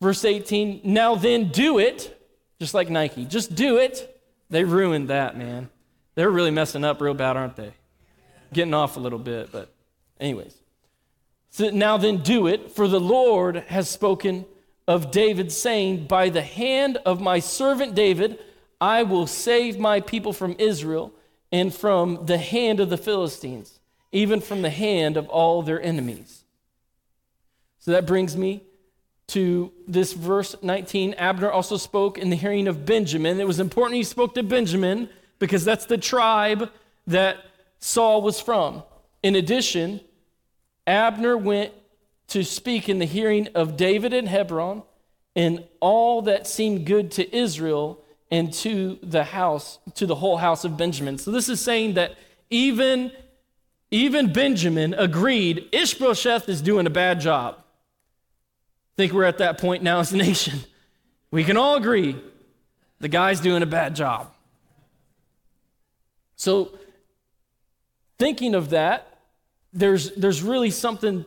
Verse 0.00 0.24
18, 0.24 0.82
Now 0.84 1.14
then 1.14 1.48
do 1.48 1.78
it 1.78 2.20
just 2.58 2.74
like 2.74 2.88
Nike. 2.88 3.24
Just 3.24 3.54
do 3.54 3.78
it. 3.78 4.20
They 4.50 4.64
ruined 4.64 5.08
that, 5.08 5.36
man. 5.36 5.70
They're 6.14 6.30
really 6.30 6.50
messing 6.50 6.84
up 6.84 7.00
real 7.00 7.14
bad, 7.14 7.36
aren't 7.36 7.56
they? 7.56 7.72
Getting 8.52 8.74
off 8.74 8.96
a 8.96 9.00
little 9.00 9.18
bit, 9.18 9.50
but, 9.50 9.72
anyways. 10.20 10.54
So 11.50 11.70
now 11.70 11.96
then, 11.96 12.18
do 12.18 12.46
it, 12.46 12.72
for 12.72 12.88
the 12.88 13.00
Lord 13.00 13.56
has 13.68 13.88
spoken 13.88 14.44
of 14.86 15.10
David, 15.10 15.50
saying, 15.50 16.06
By 16.06 16.28
the 16.28 16.42
hand 16.42 16.98
of 17.06 17.20
my 17.20 17.40
servant 17.40 17.94
David, 17.94 18.38
I 18.80 19.02
will 19.02 19.26
save 19.26 19.78
my 19.78 20.00
people 20.00 20.32
from 20.32 20.56
Israel 20.58 21.12
and 21.50 21.74
from 21.74 22.26
the 22.26 22.38
hand 22.38 22.80
of 22.80 22.90
the 22.90 22.96
Philistines, 22.96 23.78
even 24.12 24.40
from 24.40 24.62
the 24.62 24.70
hand 24.70 25.16
of 25.16 25.28
all 25.28 25.62
their 25.62 25.80
enemies. 25.80 26.44
So 27.78 27.92
that 27.92 28.06
brings 28.06 28.36
me 28.36 28.62
to 29.28 29.72
this 29.88 30.12
verse 30.12 30.54
19, 30.62 31.14
Abner 31.14 31.50
also 31.50 31.76
spoke 31.76 32.18
in 32.18 32.30
the 32.30 32.36
hearing 32.36 32.68
of 32.68 32.84
Benjamin. 32.84 33.40
It 33.40 33.46
was 33.46 33.60
important 33.60 33.96
he 33.96 34.04
spoke 34.04 34.34
to 34.34 34.42
Benjamin 34.42 35.08
because 35.38 35.64
that's 35.64 35.86
the 35.86 35.98
tribe 35.98 36.70
that 37.06 37.38
Saul 37.78 38.22
was 38.22 38.40
from. 38.40 38.82
In 39.22 39.34
addition, 39.34 40.00
Abner 40.86 41.36
went 41.36 41.72
to 42.28 42.44
speak 42.44 42.88
in 42.88 42.98
the 42.98 43.04
hearing 43.06 43.48
of 43.54 43.76
David 43.76 44.12
in 44.12 44.26
Hebron 44.26 44.82
and 45.34 45.64
all 45.80 46.22
that 46.22 46.46
seemed 46.46 46.86
good 46.86 47.10
to 47.12 47.36
Israel 47.36 48.04
and 48.30 48.52
to 48.52 48.98
the 49.02 49.24
house, 49.24 49.78
to 49.94 50.06
the 50.06 50.14
whole 50.14 50.36
house 50.36 50.64
of 50.64 50.76
Benjamin. 50.76 51.18
So 51.18 51.30
this 51.30 51.48
is 51.48 51.60
saying 51.60 51.94
that 51.94 52.16
even, 52.50 53.10
even 53.90 54.32
Benjamin 54.32 54.94
agreed 54.94 55.68
Ishbosheth 55.72 56.48
is 56.48 56.62
doing 56.62 56.86
a 56.86 56.90
bad 56.90 57.20
job 57.20 57.63
think 58.96 59.12
we're 59.12 59.24
at 59.24 59.38
that 59.38 59.58
point 59.58 59.82
now 59.82 60.00
as 60.00 60.12
a 60.12 60.16
nation. 60.16 60.60
We 61.30 61.44
can 61.44 61.56
all 61.56 61.76
agree 61.76 62.16
the 63.00 63.08
guy's 63.08 63.40
doing 63.40 63.62
a 63.62 63.66
bad 63.66 63.96
job. 63.96 64.32
So, 66.36 66.78
thinking 68.18 68.54
of 68.54 68.70
that, 68.70 69.20
there's, 69.72 70.12
there's 70.12 70.42
really 70.42 70.70
something 70.70 71.24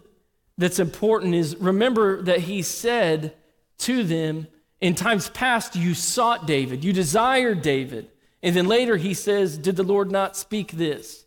that's 0.58 0.80
important 0.80 1.36
is 1.36 1.56
remember 1.58 2.22
that 2.24 2.40
he 2.40 2.62
said 2.62 3.36
to 3.80 4.04
them, 4.04 4.48
in 4.80 4.96
times 4.96 5.30
past, 5.30 5.76
you 5.76 5.94
sought 5.94 6.46
David, 6.46 6.84
you 6.84 6.94
desired 6.94 7.62
David. 7.62 8.10
And 8.44 8.56
then 8.56 8.68
later 8.68 8.98
he 8.98 9.14
says, 9.14 9.58
Did 9.58 9.76
the 9.76 9.84
Lord 9.84 10.12
not 10.12 10.38
speak 10.38 10.72
this? 10.72 11.26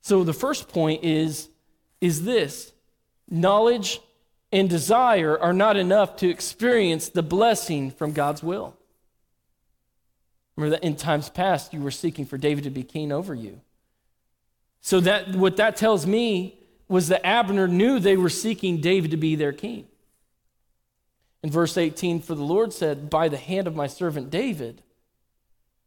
So 0.00 0.24
the 0.24 0.32
first 0.32 0.68
point 0.68 1.04
is, 1.04 1.48
is 2.00 2.24
this 2.24 2.72
knowledge 3.28 4.00
and 4.52 4.68
desire 4.68 5.38
are 5.38 5.52
not 5.52 5.76
enough 5.76 6.16
to 6.16 6.28
experience 6.28 7.08
the 7.08 7.22
blessing 7.22 7.90
from 7.90 8.12
God's 8.12 8.42
will. 8.42 8.76
Remember 10.56 10.76
that 10.76 10.84
in 10.84 10.96
times 10.96 11.28
past 11.28 11.72
you 11.72 11.80
were 11.80 11.90
seeking 11.90 12.26
for 12.26 12.36
David 12.36 12.64
to 12.64 12.70
be 12.70 12.82
king 12.82 13.12
over 13.12 13.34
you. 13.34 13.60
So 14.80 15.00
that 15.00 15.34
what 15.34 15.56
that 15.56 15.76
tells 15.76 16.06
me 16.06 16.58
was 16.88 17.08
that 17.08 17.24
Abner 17.24 17.68
knew 17.68 17.98
they 17.98 18.16
were 18.16 18.28
seeking 18.28 18.80
David 18.80 19.12
to 19.12 19.16
be 19.16 19.36
their 19.36 19.52
king. 19.52 19.86
In 21.42 21.50
verse 21.50 21.78
18, 21.78 22.20
for 22.20 22.34
the 22.34 22.42
Lord 22.42 22.72
said, 22.72 23.08
By 23.08 23.28
the 23.28 23.36
hand 23.36 23.66
of 23.66 23.76
my 23.76 23.86
servant 23.86 24.30
David. 24.30 24.82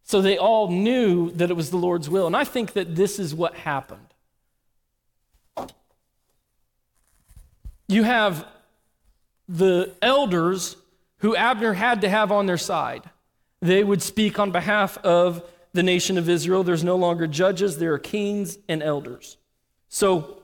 So 0.03 0.21
they 0.21 0.37
all 0.37 0.69
knew 0.69 1.31
that 1.31 1.49
it 1.49 1.53
was 1.53 1.69
the 1.69 1.77
Lord's 1.77 2.09
will. 2.09 2.27
And 2.27 2.35
I 2.35 2.43
think 2.43 2.73
that 2.73 2.95
this 2.95 3.19
is 3.19 3.35
what 3.35 3.55
happened. 3.55 4.07
You 7.87 8.03
have 8.03 8.45
the 9.47 9.93
elders 10.01 10.77
who 11.17 11.35
Abner 11.35 11.73
had 11.73 12.01
to 12.01 12.09
have 12.09 12.31
on 12.31 12.45
their 12.45 12.57
side. 12.57 13.09
They 13.61 13.83
would 13.83 14.01
speak 14.01 14.39
on 14.39 14.51
behalf 14.51 14.97
of 14.99 15.43
the 15.73 15.83
nation 15.83 16.17
of 16.17 16.29
Israel. 16.29 16.63
There's 16.63 16.83
no 16.83 16.95
longer 16.95 17.27
judges, 17.27 17.77
there 17.77 17.93
are 17.93 17.99
kings 17.99 18.57
and 18.67 18.83
elders. 18.83 19.37
So, 19.89 20.39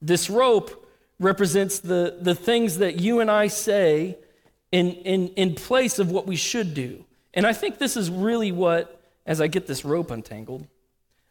this 0.00 0.30
rope 0.30 0.86
represents 1.18 1.80
the, 1.80 2.18
the 2.20 2.34
things 2.34 2.78
that 2.78 3.00
you 3.00 3.18
and 3.18 3.30
I 3.30 3.48
say 3.48 4.16
in, 4.70 4.90
in, 4.90 5.28
in 5.30 5.54
place 5.54 5.98
of 5.98 6.12
what 6.12 6.26
we 6.26 6.36
should 6.36 6.74
do. 6.74 7.04
And 7.34 7.46
I 7.46 7.52
think 7.52 7.78
this 7.78 7.96
is 7.96 8.10
really 8.10 8.52
what, 8.52 9.00
as 9.26 9.40
I 9.40 9.48
get 9.48 9.66
this 9.66 9.84
rope 9.84 10.10
untangled, 10.10 10.66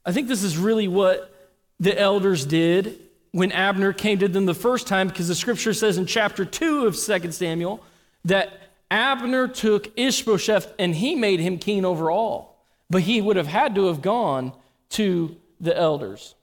I 0.05 0.11
think 0.11 0.27
this 0.27 0.43
is 0.43 0.57
really 0.57 0.87
what 0.87 1.33
the 1.79 1.97
elders 1.97 2.45
did 2.45 2.99
when 3.31 3.51
Abner 3.51 3.93
came 3.93 4.19
to 4.19 4.27
them 4.27 4.45
the 4.45 4.53
first 4.53 4.87
time, 4.87 5.07
because 5.07 5.27
the 5.27 5.35
scripture 5.35 5.73
says 5.73 5.97
in 5.97 6.05
chapter 6.05 6.45
2 6.45 6.87
of 6.87 6.97
2 6.97 7.31
Samuel 7.31 7.83
that 8.25 8.51
Abner 8.89 9.47
took 9.47 9.91
Ishbosheth 9.97 10.73
and 10.79 10.95
he 10.95 11.15
made 11.15 11.39
him 11.39 11.57
king 11.57 11.85
over 11.85 12.09
all. 12.09 12.63
But 12.89 13.01
he 13.01 13.19
would 13.19 13.35
have 13.35 13.47
had 13.47 13.75
to 13.75 13.87
have 13.87 14.01
gone 14.01 14.53
to 14.91 15.35
the 15.59 15.77
elders. 15.77 16.35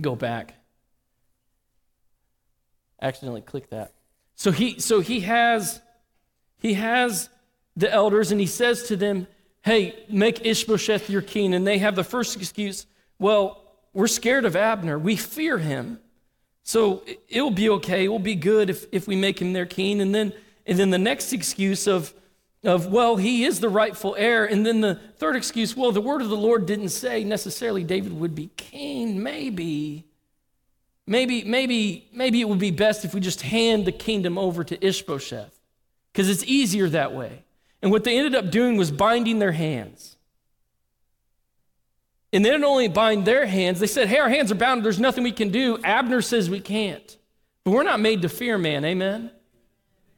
Go 0.00 0.14
back. 0.14 0.54
Accidentally 3.00 3.40
click 3.40 3.70
that. 3.70 3.92
So 4.34 4.50
he 4.50 4.78
so 4.78 5.00
he 5.00 5.20
has 5.20 5.80
he 6.58 6.74
has 6.74 7.30
the 7.76 7.90
elders 7.90 8.30
and 8.30 8.40
he 8.40 8.46
says 8.46 8.84
to 8.88 8.96
them, 8.96 9.26
"Hey, 9.62 10.04
make 10.08 10.44
Ishbosheth 10.44 11.08
your 11.08 11.22
king." 11.22 11.54
And 11.54 11.66
they 11.66 11.78
have 11.78 11.96
the 11.96 12.04
first 12.04 12.36
excuse, 12.36 12.86
"Well, 13.18 13.62
we're 13.96 14.06
scared 14.08 14.44
of 14.44 14.54
Abner. 14.54 14.98
We 14.98 15.16
fear 15.16 15.56
him. 15.56 15.98
So 16.62 17.02
it'll 17.28 17.50
be 17.50 17.70
okay. 17.70 18.04
It 18.04 18.08
will 18.08 18.18
be 18.18 18.34
good 18.34 18.68
if, 18.68 18.84
if 18.92 19.08
we 19.08 19.16
make 19.16 19.40
him 19.40 19.54
their 19.54 19.64
king. 19.64 20.02
And 20.02 20.14
then, 20.14 20.34
and 20.66 20.78
then 20.78 20.90
the 20.90 20.98
next 20.98 21.32
excuse 21.32 21.86
of, 21.86 22.12
of, 22.62 22.88
well, 22.88 23.16
he 23.16 23.44
is 23.44 23.60
the 23.60 23.70
rightful 23.70 24.14
heir. 24.18 24.44
And 24.44 24.66
then 24.66 24.82
the 24.82 24.96
third 25.16 25.34
excuse, 25.34 25.74
well, 25.74 25.92
the 25.92 26.02
word 26.02 26.20
of 26.20 26.28
the 26.28 26.36
Lord 26.36 26.66
didn't 26.66 26.90
say 26.90 27.24
necessarily 27.24 27.84
David 27.84 28.12
would 28.12 28.34
be 28.34 28.50
king. 28.58 29.22
Maybe. 29.22 30.04
Maybe, 31.06 31.44
maybe, 31.44 32.06
maybe 32.12 32.42
it 32.42 32.48
would 32.50 32.58
be 32.58 32.72
best 32.72 33.06
if 33.06 33.14
we 33.14 33.20
just 33.20 33.40
hand 33.40 33.86
the 33.86 33.92
kingdom 33.92 34.36
over 34.36 34.62
to 34.62 34.86
Ishbosheth. 34.86 35.58
Because 36.12 36.28
it's 36.28 36.44
easier 36.44 36.90
that 36.90 37.14
way. 37.14 37.44
And 37.80 37.90
what 37.90 38.04
they 38.04 38.18
ended 38.18 38.34
up 38.34 38.50
doing 38.50 38.76
was 38.76 38.90
binding 38.90 39.38
their 39.38 39.52
hands. 39.52 40.15
And 42.36 42.44
they 42.44 42.50
didn't 42.50 42.64
only 42.64 42.88
bind 42.88 43.24
their 43.24 43.46
hands, 43.46 43.80
they 43.80 43.86
said, 43.86 44.08
Hey, 44.08 44.18
our 44.18 44.28
hands 44.28 44.52
are 44.52 44.56
bound. 44.56 44.84
There's 44.84 45.00
nothing 45.00 45.24
we 45.24 45.32
can 45.32 45.48
do. 45.48 45.78
Abner 45.82 46.20
says 46.20 46.50
we 46.50 46.60
can't. 46.60 47.16
But 47.64 47.70
we're 47.70 47.82
not 47.82 47.98
made 47.98 48.20
to 48.20 48.28
fear 48.28 48.58
man. 48.58 48.84
Amen? 48.84 49.30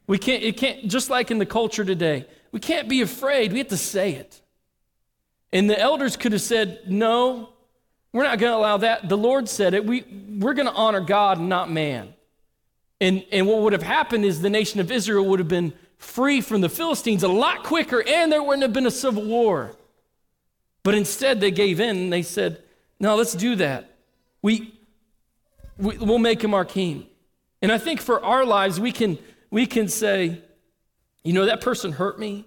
We 0.05 0.17
can't, 0.17 0.43
it 0.43 0.57
can't, 0.57 0.85
just 0.89 1.09
like 1.09 1.31
in 1.31 1.37
the 1.37 1.45
culture 1.45 1.85
today, 1.85 2.25
we 2.51 2.59
can't 2.59 2.89
be 2.89 2.99
afraid. 2.99 3.53
We 3.53 3.59
have 3.59 3.69
to 3.69 3.77
say 3.77 4.15
it. 4.15 4.41
And 5.53 5.69
the 5.69 5.79
elders 5.79 6.17
could 6.17 6.33
have 6.33 6.41
said, 6.41 6.81
No, 6.87 7.53
we're 8.11 8.23
not 8.23 8.37
going 8.37 8.51
to 8.51 8.57
allow 8.57 8.75
that. 8.75 9.07
The 9.07 9.17
Lord 9.17 9.47
said 9.47 9.73
it. 9.73 9.85
We, 9.85 10.01
we're 10.39 10.55
going 10.55 10.67
to 10.67 10.73
honor 10.73 10.99
God 10.99 11.39
not 11.39 11.71
man. 11.71 12.13
And, 12.99 13.23
and 13.31 13.47
what 13.47 13.61
would 13.61 13.71
have 13.71 13.81
happened 13.81 14.25
is 14.25 14.41
the 14.41 14.49
nation 14.49 14.81
of 14.81 14.91
Israel 14.91 15.23
would 15.27 15.39
have 15.39 15.47
been 15.47 15.71
free 15.97 16.41
from 16.41 16.59
the 16.59 16.67
Philistines 16.67 17.23
a 17.23 17.29
lot 17.29 17.63
quicker, 17.63 18.03
and 18.05 18.29
there 18.29 18.43
wouldn't 18.43 18.63
have 18.63 18.73
been 18.73 18.87
a 18.87 18.91
civil 18.91 19.23
war. 19.23 19.77
But 20.89 20.95
instead, 20.95 21.39
they 21.39 21.51
gave 21.51 21.79
in 21.79 21.97
and 21.97 22.11
they 22.11 22.23
said, 22.23 22.63
No, 22.99 23.15
let's 23.15 23.33
do 23.33 23.55
that. 23.57 23.91
We, 24.41 24.73
we, 25.77 25.99
we'll 25.99 26.17
make 26.17 26.43
him 26.43 26.55
our 26.55 26.65
king. 26.65 27.05
And 27.61 27.71
I 27.71 27.77
think 27.77 28.01
for 28.01 28.25
our 28.25 28.43
lives, 28.43 28.79
we 28.79 28.91
can, 28.91 29.19
we 29.51 29.67
can 29.67 29.87
say, 29.87 30.41
You 31.23 31.33
know, 31.33 31.45
that 31.45 31.61
person 31.61 31.91
hurt 31.91 32.19
me. 32.19 32.45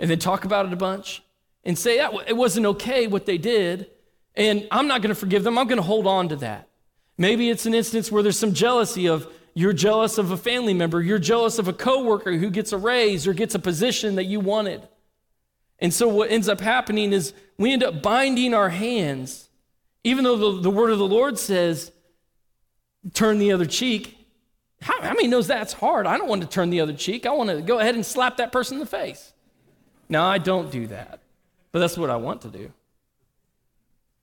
And 0.00 0.10
then 0.10 0.18
talk 0.18 0.44
about 0.44 0.66
it 0.66 0.72
a 0.74 0.76
bunch 0.76 1.22
and 1.64 1.78
say, 1.78 1.96
that 1.96 2.12
It 2.26 2.36
wasn't 2.36 2.66
okay 2.66 3.06
what 3.06 3.24
they 3.24 3.38
did. 3.38 3.86
And 4.34 4.68
I'm 4.70 4.86
not 4.86 5.00
going 5.00 5.14
to 5.14 5.18
forgive 5.18 5.44
them. 5.44 5.56
I'm 5.56 5.68
going 5.68 5.78
to 5.78 5.82
hold 5.82 6.06
on 6.06 6.28
to 6.28 6.36
that. 6.36 6.68
Maybe 7.16 7.48
it's 7.48 7.64
an 7.64 7.72
instance 7.72 8.12
where 8.12 8.22
there's 8.22 8.38
some 8.38 8.52
jealousy 8.52 9.08
of 9.08 9.26
you're 9.54 9.72
jealous 9.72 10.18
of 10.18 10.30
a 10.30 10.36
family 10.36 10.74
member, 10.74 11.00
you're 11.00 11.18
jealous 11.18 11.58
of 11.58 11.68
a 11.68 11.72
coworker 11.72 12.36
who 12.36 12.50
gets 12.50 12.70
a 12.70 12.76
raise 12.76 13.26
or 13.26 13.32
gets 13.32 13.54
a 13.54 13.58
position 13.58 14.16
that 14.16 14.24
you 14.24 14.40
wanted. 14.40 14.86
And 15.82 15.92
so 15.92 16.06
what 16.06 16.30
ends 16.30 16.48
up 16.48 16.60
happening 16.60 17.12
is 17.12 17.34
we 17.58 17.72
end 17.72 17.82
up 17.82 18.02
binding 18.02 18.54
our 18.54 18.68
hands, 18.68 19.50
even 20.04 20.22
though 20.22 20.36
the, 20.36 20.62
the 20.62 20.70
word 20.70 20.90
of 20.90 20.98
the 20.98 21.06
Lord 21.06 21.36
says, 21.38 21.90
turn 23.14 23.40
the 23.40 23.50
other 23.50 23.66
cheek. 23.66 24.16
How, 24.80 25.02
how 25.02 25.12
many 25.12 25.26
knows 25.26 25.48
that's 25.48 25.72
hard? 25.72 26.06
I 26.06 26.16
don't 26.18 26.28
want 26.28 26.42
to 26.42 26.48
turn 26.48 26.70
the 26.70 26.80
other 26.80 26.92
cheek. 26.92 27.26
I 27.26 27.32
want 27.32 27.50
to 27.50 27.60
go 27.60 27.80
ahead 27.80 27.96
and 27.96 28.06
slap 28.06 28.36
that 28.36 28.52
person 28.52 28.76
in 28.76 28.78
the 28.78 28.86
face. 28.86 29.32
Now, 30.08 30.24
I 30.24 30.38
don't 30.38 30.70
do 30.70 30.86
that, 30.86 31.18
but 31.72 31.80
that's 31.80 31.98
what 31.98 32.10
I 32.10 32.16
want 32.16 32.42
to 32.42 32.48
do. 32.48 32.72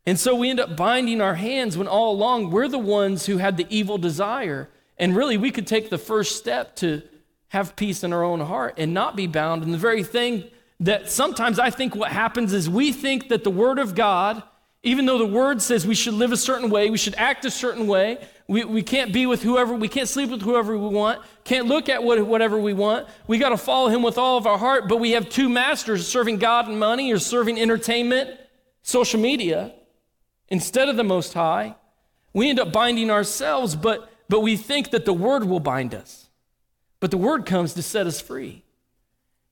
And 0.06 0.18
so 0.18 0.36
we 0.36 0.50
end 0.50 0.62
up 0.62 0.78
binding 0.78 1.20
our 1.20 1.36
hands 1.36 1.78
when 1.78 1.90
all 1.90 2.14
along 2.14 2.52
we're 2.52 2.70
the 2.70 2.80
ones 2.80 3.26
who 3.26 3.36
had 3.36 3.58
the 3.58 3.68
evil 3.70 3.98
desire. 3.98 4.70
And 4.98 5.14
really, 5.14 5.36
we 5.36 5.52
could 5.52 5.68
take 5.68 5.90
the 5.90 5.98
first 5.98 6.38
step 6.38 6.78
to 6.78 7.02
have 7.50 7.76
peace 7.76 8.02
in 8.02 8.14
our 8.14 8.24
own 8.24 8.40
heart 8.40 8.76
and 8.78 8.94
not 8.94 9.18
be 9.18 9.28
bound. 9.28 9.62
And 9.64 9.74
the 9.74 9.78
very 9.78 10.04
thing 10.04 10.50
that 10.80 11.10
sometimes 11.10 11.60
I 11.60 11.70
think 11.70 11.96
what 11.96 12.12
happens 12.12 12.54
is 12.54 12.70
we 12.70 12.92
think 12.92 13.30
that 13.30 13.44
the 13.44 13.50
Word 13.50 13.80
of 13.80 13.96
God, 13.96 14.42
even 14.82 15.06
though 15.06 15.18
the 15.18 15.26
Word 15.26 15.62
says 15.62 15.86
we 15.86 15.96
should 15.96 16.14
live 16.14 16.32
a 16.32 16.38
certain 16.38 16.70
way, 16.70 16.90
we 16.90 16.98
should 16.98 17.16
act 17.16 17.44
a 17.46 17.52
certain 17.52 17.86
way, 17.86 18.18
we, 18.48 18.64
we 18.64 18.82
can't 18.82 19.12
be 19.12 19.26
with 19.26 19.44
whoever, 19.44 19.74
we 19.74 19.90
can't 19.90 20.08
sleep 20.08 20.30
with 20.30 20.42
whoever 20.42 20.78
we 20.78 20.88
want, 20.88 21.22
can't 21.44 21.68
look 21.68 21.90
at 21.90 22.04
what, 22.04 22.26
whatever 22.26 22.58
we 22.58 22.74
want. 22.74 23.08
We 23.28 23.38
got 23.38 23.50
to 23.50 23.58
follow 23.58 23.90
Him 23.90 24.02
with 24.02 24.18
all 24.18 24.38
of 24.38 24.48
our 24.48 24.58
heart, 24.58 24.88
but 24.88 24.98
we 24.98 25.12
have 25.12 25.30
two 25.30 25.50
masters 25.50 26.08
serving 26.08 26.38
God 26.38 26.68
and 26.68 26.80
money 26.80 27.12
or 27.12 27.20
serving 27.20 27.60
entertainment, 27.60 28.40
social 28.82 29.20
media 29.20 29.74
instead 30.48 30.88
of 30.88 30.96
the 30.96 31.04
Most 31.04 31.34
High. 31.34 31.76
We 32.34 32.50
end 32.50 32.60
up 32.60 32.72
binding 32.72 33.12
ourselves, 33.12 33.76
but, 33.76 34.12
but 34.30 34.40
we 34.40 34.56
think 34.56 34.92
that 34.92 35.06
the 35.06 35.14
Word 35.14 35.44
will 35.44 35.60
bind 35.60 35.94
us. 35.94 36.30
But 37.02 37.12
the 37.12 37.18
Word 37.18 37.46
comes 37.46 37.74
to 37.74 37.84
set 37.84 38.08
us 38.08 38.22
free. 38.22 38.64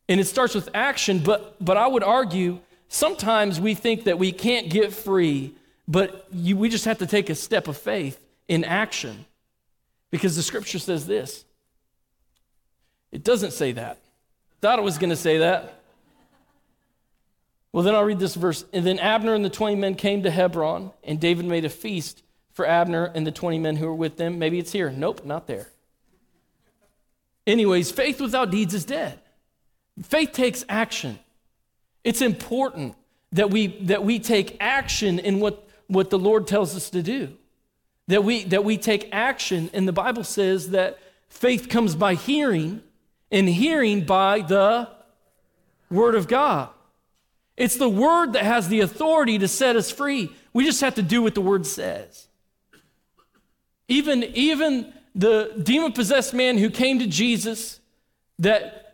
And 0.09 0.19
it 0.19 0.25
starts 0.25 0.55
with 0.55 0.69
action, 0.73 1.19
but, 1.19 1.55
but 1.63 1.77
I 1.77 1.87
would 1.87 2.03
argue 2.03 2.59
sometimes 2.87 3.59
we 3.59 3.73
think 3.73 4.05
that 4.05 4.17
we 4.17 4.31
can't 4.31 4.69
get 4.69 4.93
free, 4.93 5.53
but 5.87 6.27
you, 6.31 6.55
we 6.55 6.69
just 6.69 6.85
have 6.85 6.99
to 6.99 7.07
take 7.07 7.29
a 7.29 7.35
step 7.35 7.67
of 7.67 7.77
faith 7.77 8.23
in 8.47 8.63
action. 8.63 9.25
Because 10.09 10.35
the 10.35 10.43
scripture 10.43 10.79
says 10.79 11.05
this. 11.05 11.43
It 13.11 13.23
doesn't 13.23 13.51
say 13.51 13.73
that. 13.73 13.99
Thought 14.61 14.79
it 14.79 14.83
was 14.83 14.97
going 14.97 15.09
to 15.09 15.17
say 15.17 15.39
that. 15.39 15.81
Well, 17.71 17.83
then 17.83 17.93
I'll 17.93 18.03
read 18.03 18.19
this 18.19 18.35
verse. 18.35 18.65
And 18.73 18.85
then 18.85 18.99
Abner 18.99 19.33
and 19.33 19.43
the 19.43 19.49
20 19.49 19.75
men 19.75 19.95
came 19.95 20.23
to 20.23 20.31
Hebron, 20.31 20.91
and 21.03 21.19
David 21.19 21.45
made 21.45 21.65
a 21.65 21.69
feast 21.69 22.23
for 22.53 22.65
Abner 22.65 23.11
and 23.13 23.27
the 23.27 23.31
20 23.31 23.59
men 23.59 23.75
who 23.75 23.85
were 23.85 23.93
with 23.93 24.17
them. 24.17 24.39
Maybe 24.39 24.57
it's 24.57 24.71
here. 24.71 24.89
Nope, 24.89 25.25
not 25.25 25.45
there. 25.45 25.67
Anyways, 27.45 27.91
faith 27.91 28.19
without 28.19 28.49
deeds 28.49 28.73
is 28.73 28.83
dead. 28.83 29.19
Faith 30.03 30.31
takes 30.31 30.63
action. 30.69 31.19
It's 32.03 32.21
important 32.21 32.95
that 33.31 33.49
we, 33.49 33.67
that 33.83 34.03
we 34.03 34.19
take 34.19 34.57
action 34.59 35.19
in 35.19 35.39
what, 35.39 35.67
what 35.87 36.09
the 36.09 36.19
Lord 36.19 36.47
tells 36.47 36.75
us 36.75 36.89
to 36.91 37.01
do. 37.01 37.35
That 38.07 38.23
we, 38.23 38.43
that 38.45 38.63
we 38.63 38.77
take 38.77 39.09
action. 39.11 39.69
And 39.73 39.87
the 39.87 39.93
Bible 39.93 40.23
says 40.23 40.69
that 40.71 40.97
faith 41.29 41.67
comes 41.67 41.95
by 41.95 42.13
hearing, 42.13 42.81
and 43.31 43.49
hearing 43.49 44.05
by 44.05 44.41
the 44.41 44.89
Word 45.89 46.15
of 46.15 46.27
God. 46.27 46.69
It's 47.57 47.75
the 47.75 47.89
word 47.89 48.33
that 48.33 48.43
has 48.43 48.67
the 48.67 48.81
authority 48.81 49.39
to 49.39 49.47
set 49.47 49.75
us 49.75 49.89
free. 49.89 50.29
We 50.53 50.63
just 50.63 50.79
have 50.81 50.95
to 50.95 51.01
do 51.01 51.23
what 51.23 51.33
the 51.33 51.41
word 51.41 51.65
says. 51.65 52.27
Even, 53.87 54.23
even 54.23 54.93
the 55.15 55.59
demon 55.63 55.91
possessed 55.91 56.35
man 56.35 56.59
who 56.59 56.69
came 56.69 56.99
to 56.99 57.07
Jesus 57.07 57.79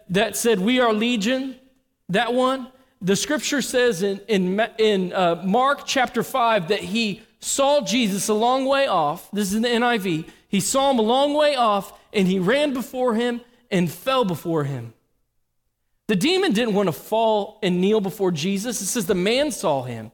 that, 0.09 0.35
said, 0.37 0.59
We 0.59 0.79
are 0.79 0.93
legion, 0.93 1.55
that 2.09 2.33
one, 2.33 2.67
the 3.01 3.15
scripture 3.15 3.61
says 3.61 4.01
in, 4.01 4.21
in, 4.27 4.59
in 4.77 5.13
uh, 5.13 5.41
Mark 5.45 5.81
chapter 5.85 6.23
5 6.23 6.69
that 6.69 6.79
he 6.79 7.21
saw 7.41 7.81
Jesus 7.81 8.29
a 8.29 8.33
long 8.33 8.65
way 8.65 8.87
off. 8.87 9.29
This 9.31 9.49
is 9.49 9.55
in 9.55 9.61
the 9.63 9.67
NIV. 9.67 10.29
He 10.47 10.59
saw 10.61 10.91
him 10.91 10.99
a 10.99 11.03
long 11.03 11.33
way 11.33 11.55
off 11.55 11.99
and 12.13 12.27
he 12.27 12.39
ran 12.39 12.73
before 12.73 13.15
him 13.15 13.41
and 13.69 13.91
fell 13.91 14.23
before 14.23 14.63
him. 14.63 14.93
The 16.07 16.15
demon 16.15 16.53
didn't 16.53 16.75
want 16.75 16.87
to 16.87 16.93
fall 16.93 17.59
and 17.61 17.81
kneel 17.81 17.99
before 17.99 18.31
Jesus. 18.31 18.81
It 18.81 18.85
says 18.85 19.05
the 19.05 19.15
man 19.15 19.51
saw 19.51 19.83
him. 19.83 20.11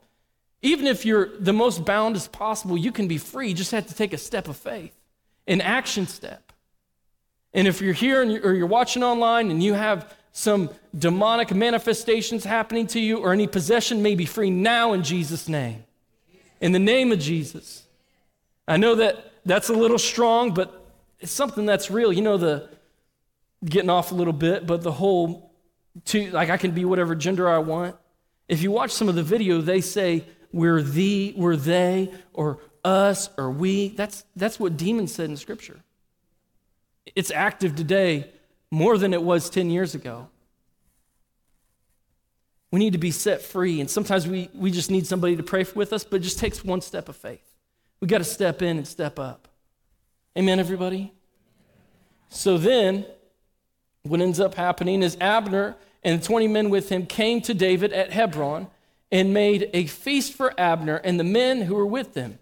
Even 0.62 0.88
if 0.88 1.06
you're 1.06 1.38
the 1.39 1.54
most 1.54 1.86
bound 1.86 2.15
as 2.15 2.28
possible, 2.28 2.78
you 2.78 2.91
can 2.91 3.08
be 3.08 3.17
free. 3.17 3.49
You 3.49 3.56
just 3.56 3.71
have 3.71 3.88
to 3.88 3.93
take 3.93 4.13
a 4.13 4.17
step 4.17 4.47
of 4.47 4.58
faith, 4.58 4.95
an 5.47 5.62
action 5.62 6.08
step. 6.08 6.48
And 7.53 7.67
if 7.67 7.81
you're 7.81 7.93
here 7.93 8.21
and 8.21 8.31
you're, 8.31 8.47
or 8.47 8.53
you're 8.53 8.67
watching 8.67 9.03
online 9.03 9.49
and 9.51 9.62
you 9.62 9.73
have 9.73 10.13
some 10.31 10.69
demonic 10.97 11.53
manifestations 11.53 12.43
happening 12.43 12.88
to 12.88 12.99
you 12.99 13.17
or 13.17 13.33
any 13.33 13.47
possession, 13.47 14.01
may 14.03 14.15
be 14.15 14.25
free 14.25 14.49
now 14.49 14.93
in 14.93 15.03
Jesus' 15.03 15.47
name. 15.49 15.83
In 16.62 16.71
the 16.71 16.79
name 16.79 17.12
of 17.12 17.19
Jesus. 17.19 17.83
I 18.67 18.77
know 18.77 18.95
that 18.95 19.33
that's 19.45 19.69
a 19.69 19.73
little 19.73 19.97
strong, 19.97 20.53
but 20.53 20.85
it's 21.19 21.31
something 21.31 21.65
that's 21.65 21.89
real. 21.89 22.13
You 22.13 22.21
know, 22.21 22.38
the 22.38 22.69
getting 23.65 23.89
off 23.89 24.12
a 24.12 24.15
little 24.15 24.33
bit, 24.33 24.67
but 24.67 24.83
the 24.83 24.91
whole 24.91 25.51
to 26.05 26.29
like 26.31 26.49
I 26.49 26.57
can 26.57 26.71
be 26.71 26.85
whatever 26.85 27.15
gender 27.15 27.49
I 27.49 27.57
want. 27.57 27.95
If 28.47 28.62
you 28.62 28.71
watch 28.71 28.91
some 28.91 29.09
of 29.09 29.15
the 29.15 29.23
video, 29.23 29.62
they 29.62 29.81
say 29.81 30.25
we're 30.51 30.81
the, 30.81 31.33
we're 31.35 31.55
they, 31.55 32.12
or 32.33 32.59
us, 32.83 33.29
or 33.38 33.51
we. 33.51 33.89
That's 33.89 34.23
that's 34.35 34.59
what 34.59 34.77
demons 34.77 35.13
said 35.13 35.29
in 35.29 35.38
Scripture. 35.38 35.79
It's 37.15 37.31
active 37.31 37.75
today 37.75 38.29
more 38.71 38.97
than 38.97 39.13
it 39.13 39.21
was 39.21 39.49
10 39.49 39.69
years 39.69 39.95
ago. 39.95 40.27
We 42.71 42.79
need 42.79 42.93
to 42.93 42.99
be 42.99 43.11
set 43.11 43.41
free, 43.41 43.79
and 43.79 43.89
sometimes 43.89 44.27
we, 44.27 44.49
we 44.53 44.69
just 44.69 44.91
need 44.91 45.07
somebody 45.07 45.35
to 45.35 45.43
pray 45.43 45.65
with 45.73 45.91
us, 45.91 46.03
but 46.03 46.17
it 46.17 46.23
just 46.23 46.37
takes 46.37 46.63
one 46.63 46.81
step 46.81 47.09
of 47.09 47.15
faith. 47.15 47.55
We 47.99 48.07
got 48.07 48.19
to 48.19 48.23
step 48.23 48.61
in 48.61 48.77
and 48.77 48.87
step 48.87 49.17
up. 49.17 49.47
Amen, 50.37 50.59
everybody? 50.59 51.13
So 52.29 52.57
then, 52.59 53.05
what 54.03 54.21
ends 54.21 54.39
up 54.39 54.53
happening 54.55 55.01
is 55.01 55.17
Abner 55.19 55.75
and 56.03 56.21
the 56.21 56.25
20 56.25 56.47
men 56.47 56.69
with 56.69 56.89
him 56.89 57.05
came 57.05 57.41
to 57.41 57.53
David 57.53 57.91
at 57.91 58.11
Hebron 58.11 58.67
and 59.11 59.33
made 59.33 59.69
a 59.73 59.85
feast 59.87 60.33
for 60.33 60.53
Abner 60.59 60.97
and 60.97 61.19
the 61.19 61.23
men 61.23 61.61
who 61.61 61.75
were 61.75 61.85
with 61.85 62.13
them. 62.13 62.39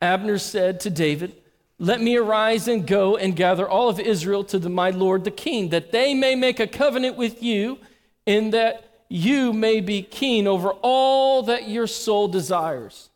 Abner 0.00 0.38
said 0.38 0.80
to 0.80 0.90
David, 0.90 1.36
Let 1.82 2.00
me 2.00 2.16
arise 2.16 2.68
and 2.68 2.86
go 2.86 3.16
and 3.16 3.34
gather 3.34 3.68
all 3.68 3.88
of 3.88 3.98
Israel 3.98 4.44
to 4.44 4.60
the, 4.60 4.68
my 4.68 4.90
lord 4.90 5.24
the 5.24 5.32
king, 5.32 5.70
that 5.70 5.90
they 5.90 6.14
may 6.14 6.36
make 6.36 6.60
a 6.60 6.68
covenant 6.68 7.16
with 7.16 7.42
you, 7.42 7.78
and 8.24 8.52
that 8.54 9.02
you 9.08 9.52
may 9.52 9.80
be 9.80 10.00
king 10.00 10.46
over 10.46 10.70
all 10.80 11.42
that 11.42 11.68
your 11.68 11.88
soul 11.88 12.28
desires. 12.28 13.10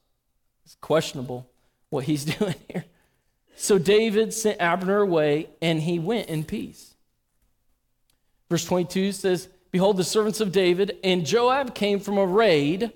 It's 0.64 0.74
questionable 0.80 1.48
what 1.90 2.06
he's 2.06 2.24
doing 2.38 2.56
here. 2.66 2.84
So 3.54 3.78
David 3.78 4.34
sent 4.34 4.60
Abner 4.60 4.98
away, 4.98 5.48
and 5.62 5.82
he 5.82 6.00
went 6.00 6.28
in 6.28 6.42
peace. 6.42 6.96
Verse 8.50 8.64
22 8.64 9.12
says, 9.12 9.48
Behold, 9.70 9.96
the 9.96 10.02
servants 10.02 10.40
of 10.40 10.50
David 10.50 10.96
and 11.04 11.24
Joab 11.24 11.72
came 11.72 12.00
from 12.00 12.18
a 12.18 12.26
raid, 12.26 12.90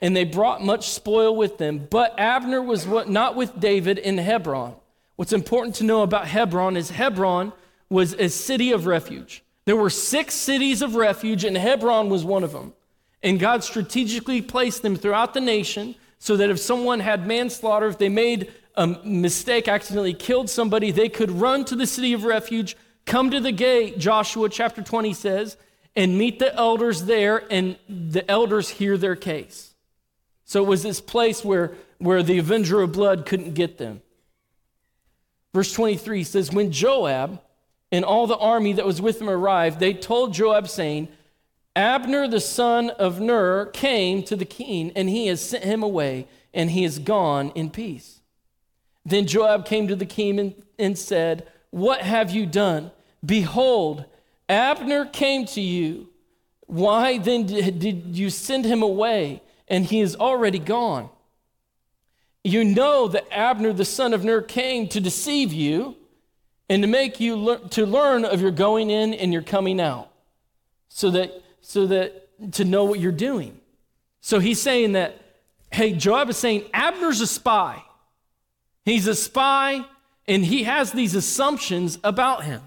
and 0.00 0.14
they 0.14 0.22
brought 0.22 0.62
much 0.62 0.90
spoil 0.90 1.34
with 1.34 1.58
them. 1.58 1.88
But 1.90 2.14
Abner 2.20 2.62
was 2.62 2.86
not 2.86 3.34
with 3.34 3.58
David 3.58 3.98
in 3.98 4.18
Hebron. 4.18 4.76
What's 5.16 5.32
important 5.32 5.76
to 5.76 5.84
know 5.84 6.02
about 6.02 6.26
Hebron 6.26 6.76
is 6.76 6.90
Hebron 6.90 7.52
was 7.88 8.14
a 8.14 8.28
city 8.28 8.72
of 8.72 8.86
refuge, 8.86 9.44
There 9.66 9.76
were 9.76 9.90
six 9.90 10.34
cities 10.34 10.82
of 10.82 10.96
refuge, 10.96 11.44
and 11.44 11.56
Hebron 11.56 12.08
was 12.08 12.24
one 12.24 12.42
of 12.42 12.52
them. 12.52 12.72
And 13.22 13.38
God 13.38 13.62
strategically 13.62 14.42
placed 14.42 14.82
them 14.82 14.96
throughout 14.96 15.34
the 15.34 15.40
nation 15.40 15.94
so 16.18 16.36
that 16.36 16.50
if 16.50 16.58
someone 16.58 17.00
had 17.00 17.26
manslaughter, 17.26 17.86
if 17.86 17.98
they 17.98 18.08
made 18.08 18.50
a 18.74 18.86
mistake, 18.86 19.68
accidentally 19.68 20.14
killed 20.14 20.48
somebody, 20.48 20.90
they 20.90 21.08
could 21.08 21.30
run 21.30 21.64
to 21.66 21.76
the 21.76 21.86
city 21.86 22.12
of 22.12 22.24
refuge, 22.24 22.76
come 23.04 23.30
to 23.30 23.40
the 23.40 23.52
gate, 23.52 23.98
Joshua 23.98 24.48
chapter 24.48 24.82
20 24.82 25.12
says, 25.12 25.56
and 25.94 26.16
meet 26.16 26.38
the 26.38 26.54
elders 26.56 27.04
there, 27.04 27.44
and 27.50 27.76
the 27.88 28.28
elders 28.30 28.70
hear 28.70 28.96
their 28.96 29.16
case. 29.16 29.74
So 30.44 30.64
it 30.64 30.66
was 30.66 30.82
this 30.82 31.00
place 31.00 31.44
where, 31.44 31.74
where 31.98 32.22
the 32.22 32.38
avenger 32.38 32.80
of 32.80 32.92
blood 32.92 33.26
couldn't 33.26 33.54
get 33.54 33.78
them. 33.78 34.00
Verse 35.54 35.72
23 35.72 36.24
says, 36.24 36.52
When 36.52 36.72
Joab 36.72 37.40
and 37.90 38.04
all 38.04 38.26
the 38.26 38.38
army 38.38 38.72
that 38.74 38.86
was 38.86 39.02
with 39.02 39.20
him 39.20 39.28
arrived, 39.28 39.80
they 39.80 39.92
told 39.92 40.34
Joab, 40.34 40.68
saying, 40.68 41.08
Abner 41.76 42.28
the 42.28 42.40
son 42.40 42.90
of 42.90 43.20
Ner 43.20 43.66
came 43.66 44.22
to 44.24 44.36
the 44.36 44.44
king, 44.44 44.92
and 44.94 45.08
he 45.08 45.26
has 45.28 45.40
sent 45.40 45.64
him 45.64 45.82
away, 45.82 46.26
and 46.52 46.70
he 46.70 46.84
is 46.84 46.98
gone 46.98 47.50
in 47.54 47.70
peace. 47.70 48.20
Then 49.04 49.26
Joab 49.26 49.66
came 49.66 49.88
to 49.88 49.96
the 49.96 50.06
king 50.06 50.38
and, 50.38 50.54
and 50.78 50.98
said, 50.98 51.46
What 51.70 52.02
have 52.02 52.30
you 52.30 52.46
done? 52.46 52.90
Behold, 53.24 54.04
Abner 54.48 55.06
came 55.06 55.46
to 55.46 55.60
you. 55.60 56.08
Why 56.66 57.18
then 57.18 57.44
did 57.46 58.16
you 58.16 58.30
send 58.30 58.64
him 58.64 58.82
away, 58.82 59.42
and 59.68 59.84
he 59.84 60.00
is 60.00 60.16
already 60.16 60.58
gone? 60.58 61.10
You 62.44 62.64
know 62.64 63.08
that 63.08 63.26
Abner 63.30 63.72
the 63.72 63.84
son 63.84 64.12
of 64.12 64.24
Ner 64.24 64.42
came 64.42 64.88
to 64.88 65.00
deceive 65.00 65.52
you 65.52 65.96
and 66.68 66.82
to 66.82 66.88
make 66.88 67.20
you 67.20 67.36
le- 67.36 67.68
to 67.70 67.86
learn 67.86 68.24
of 68.24 68.40
your 68.40 68.50
going 68.50 68.90
in 68.90 69.14
and 69.14 69.32
your 69.32 69.42
coming 69.42 69.80
out, 69.80 70.10
so 70.88 71.10
that 71.10 71.42
so 71.60 71.86
that 71.86 72.28
to 72.52 72.64
know 72.64 72.84
what 72.84 72.98
you're 72.98 73.12
doing. 73.12 73.60
So 74.20 74.38
he's 74.38 74.60
saying 74.60 74.92
that, 74.92 75.20
hey, 75.70 75.92
Joab 75.92 76.30
is 76.30 76.36
saying 76.36 76.64
Abner's 76.72 77.20
a 77.20 77.26
spy. 77.26 77.82
He's 78.84 79.06
a 79.06 79.14
spy, 79.14 79.84
and 80.26 80.44
he 80.44 80.64
has 80.64 80.92
these 80.92 81.14
assumptions 81.14 81.98
about 82.02 82.44
him. 82.44 82.62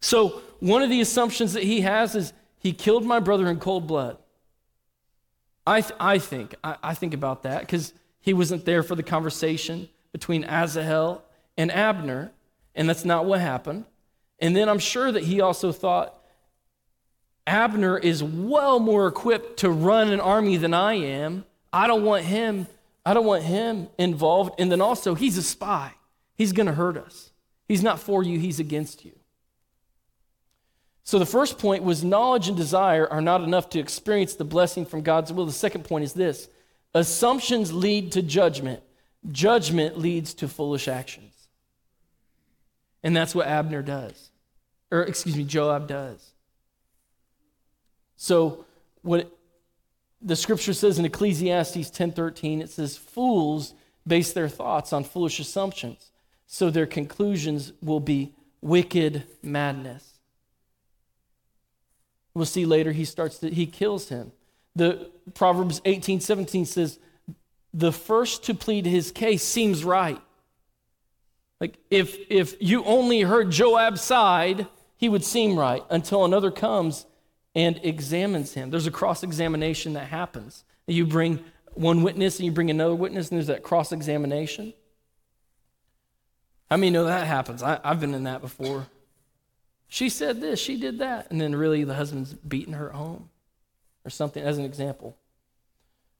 So 0.00 0.42
one 0.60 0.82
of 0.82 0.90
the 0.90 1.00
assumptions 1.00 1.54
that 1.54 1.62
he 1.62 1.80
has 1.80 2.14
is 2.14 2.32
he 2.58 2.72
killed 2.72 3.04
my 3.04 3.20
brother 3.20 3.48
in 3.48 3.58
cold 3.58 3.86
blood. 3.86 4.18
I, 5.66 5.80
th- 5.80 5.94
I 6.00 6.18
think 6.18 6.54
I, 6.64 6.76
I 6.82 6.94
think 6.94 7.14
about 7.14 7.42
that 7.44 7.60
because 7.60 7.92
he 8.20 8.34
wasn't 8.34 8.64
there 8.64 8.82
for 8.82 8.94
the 8.94 9.02
conversation 9.02 9.88
between 10.12 10.44
Asahel 10.44 11.22
and 11.56 11.70
Abner, 11.70 12.32
and 12.74 12.88
that's 12.88 13.04
not 13.04 13.26
what 13.26 13.40
happened. 13.40 13.84
And 14.38 14.54
then 14.54 14.68
I'm 14.68 14.78
sure 14.78 15.10
that 15.10 15.24
he 15.24 15.40
also 15.40 15.72
thought 15.72 16.14
Abner 17.46 17.96
is 17.98 18.22
well 18.22 18.78
more 18.78 19.06
equipped 19.08 19.60
to 19.60 19.70
run 19.70 20.12
an 20.12 20.20
army 20.20 20.56
than 20.56 20.74
I 20.74 20.94
am. 20.94 21.44
I 21.72 21.86
don't 21.86 22.04
want 22.04 22.24
him, 22.24 22.66
I 23.04 23.14
don't 23.14 23.26
want 23.26 23.42
him 23.42 23.88
involved. 23.98 24.60
And 24.60 24.70
then 24.70 24.80
also 24.80 25.14
he's 25.14 25.38
a 25.38 25.42
spy. 25.42 25.92
He's 26.36 26.52
going 26.52 26.66
to 26.66 26.74
hurt 26.74 26.96
us. 26.96 27.32
He's 27.66 27.82
not 27.82 27.98
for 27.98 28.22
you, 28.22 28.38
he's 28.38 28.60
against 28.60 29.04
you. 29.04 29.12
So 31.04 31.18
the 31.18 31.26
first 31.26 31.58
point 31.58 31.84
was 31.84 32.04
knowledge 32.04 32.48
and 32.48 32.56
desire 32.56 33.06
are 33.10 33.22
not 33.22 33.42
enough 33.42 33.70
to 33.70 33.78
experience 33.78 34.34
the 34.34 34.44
blessing 34.44 34.84
from 34.84 35.00
God's 35.00 35.32
will. 35.32 35.46
The 35.46 35.52
second 35.52 35.84
point 35.84 36.04
is 36.04 36.12
this 36.12 36.48
assumptions 36.98 37.72
lead 37.72 38.12
to 38.12 38.22
judgment, 38.22 38.82
judgment 39.30 39.98
leads 39.98 40.34
to 40.34 40.48
foolish 40.48 40.88
actions. 40.88 41.48
And 43.02 43.16
that's 43.16 43.34
what 43.34 43.46
Abner 43.46 43.82
does. 43.82 44.30
Or, 44.90 45.02
excuse 45.02 45.36
me, 45.36 45.44
Joab 45.44 45.86
does. 45.86 46.32
So, 48.16 48.64
what 49.02 49.30
the 50.20 50.34
scripture 50.34 50.72
says 50.72 50.98
in 50.98 51.04
Ecclesiastes 51.04 51.90
10:13, 51.90 52.60
it 52.60 52.70
says, 52.70 52.96
Fools 52.96 53.74
base 54.06 54.32
their 54.32 54.48
thoughts 54.48 54.92
on 54.92 55.04
foolish 55.04 55.38
assumptions, 55.38 56.10
so 56.46 56.70
their 56.70 56.86
conclusions 56.86 57.72
will 57.80 58.00
be 58.00 58.34
wicked 58.60 59.24
madness. 59.42 60.18
We'll 62.34 62.46
see 62.46 62.66
later 62.66 62.92
he 62.92 63.04
starts 63.04 63.38
to, 63.38 63.50
he 63.50 63.66
kills 63.66 64.08
him. 64.08 64.32
The 64.78 65.10
Proverbs 65.34 65.80
18, 65.84 66.20
17 66.20 66.64
says, 66.64 66.98
the 67.74 67.92
first 67.92 68.44
to 68.44 68.54
plead 68.54 68.86
his 68.86 69.10
case 69.10 69.42
seems 69.42 69.84
right. 69.84 70.20
Like 71.60 71.78
if 71.90 72.16
if 72.30 72.54
you 72.60 72.84
only 72.84 73.22
heard 73.22 73.50
Joab's 73.50 74.00
side, 74.00 74.68
he 74.96 75.08
would 75.08 75.24
seem 75.24 75.58
right 75.58 75.82
until 75.90 76.24
another 76.24 76.50
comes 76.50 77.06
and 77.54 77.80
examines 77.82 78.54
him. 78.54 78.70
There's 78.70 78.86
a 78.86 78.92
cross-examination 78.92 79.94
that 79.94 80.06
happens. 80.08 80.64
You 80.86 81.06
bring 81.06 81.44
one 81.74 82.02
witness 82.02 82.38
and 82.38 82.46
you 82.46 82.52
bring 82.52 82.70
another 82.70 82.94
witness, 82.94 83.30
and 83.30 83.36
there's 83.36 83.48
that 83.48 83.64
cross-examination. 83.64 84.72
How 86.70 86.76
many 86.76 86.90
know 86.90 87.04
that 87.04 87.26
happens? 87.26 87.62
I, 87.62 87.80
I've 87.82 88.00
been 88.00 88.14
in 88.14 88.24
that 88.24 88.40
before. 88.40 88.86
She 89.88 90.08
said 90.08 90.40
this, 90.40 90.60
she 90.60 90.78
did 90.78 90.98
that. 90.98 91.30
And 91.30 91.40
then 91.40 91.56
really 91.56 91.82
the 91.82 91.94
husband's 91.94 92.34
beating 92.34 92.74
her 92.74 92.90
home 92.90 93.30
or 94.08 94.10
something 94.10 94.42
as 94.42 94.56
an 94.56 94.64
example. 94.64 95.18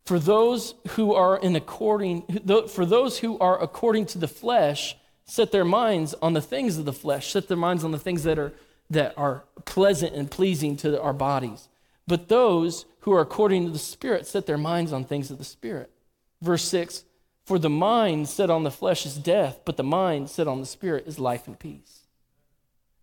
For 0.05 0.18
those 0.18 0.74
who 0.90 1.14
are 1.14 1.38
in 1.38 1.57
according 1.57 2.22
for 2.68 2.85
those 2.85 3.18
who 3.18 3.38
are 3.38 3.61
according 3.62 4.07
to 4.07 4.18
the 4.18 4.29
flesh, 4.29 4.94
set 5.24 5.53
their 5.53 5.64
minds 5.64 6.14
on 6.20 6.35
the 6.35 6.42
things 6.42 6.77
of 6.77 6.85
the 6.85 6.92
flesh, 6.92 7.33
set 7.33 7.48
their 7.48 7.57
minds 7.57 7.83
on 7.83 7.92
the 7.92 7.98
things 7.98 8.24
that 8.24 8.38
are 8.38 8.53
that 8.90 9.14
are 9.16 9.44
pleasant 9.64 10.14
and 10.14 10.31
pleasing 10.31 10.77
to 10.79 11.01
our 11.01 11.14
bodies. 11.14 11.68
But 12.07 12.29
those 12.29 12.85
who 13.01 13.12
are 13.12 13.20
according 13.20 13.64
to 13.64 13.70
the 13.70 13.79
Spirit 13.79 14.27
set 14.27 14.44
their 14.44 14.59
minds 14.59 14.92
on 14.92 15.05
things 15.05 15.31
of 15.31 15.38
the 15.38 15.44
Spirit. 15.44 15.90
Verse 16.42 16.64
6 16.64 17.05
For 17.44 17.59
the 17.59 17.70
mind 17.70 18.29
set 18.29 18.51
on 18.51 18.64
the 18.64 18.70
flesh 18.70 19.07
is 19.07 19.16
death, 19.16 19.61
but 19.64 19.79
the 19.79 19.85
mind 19.85 20.29
set 20.29 20.46
on 20.46 20.61
the 20.61 20.66
Spirit 20.66 21.07
is 21.07 21.18
life 21.18 21.46
and 21.46 21.59
peace. 21.59 22.08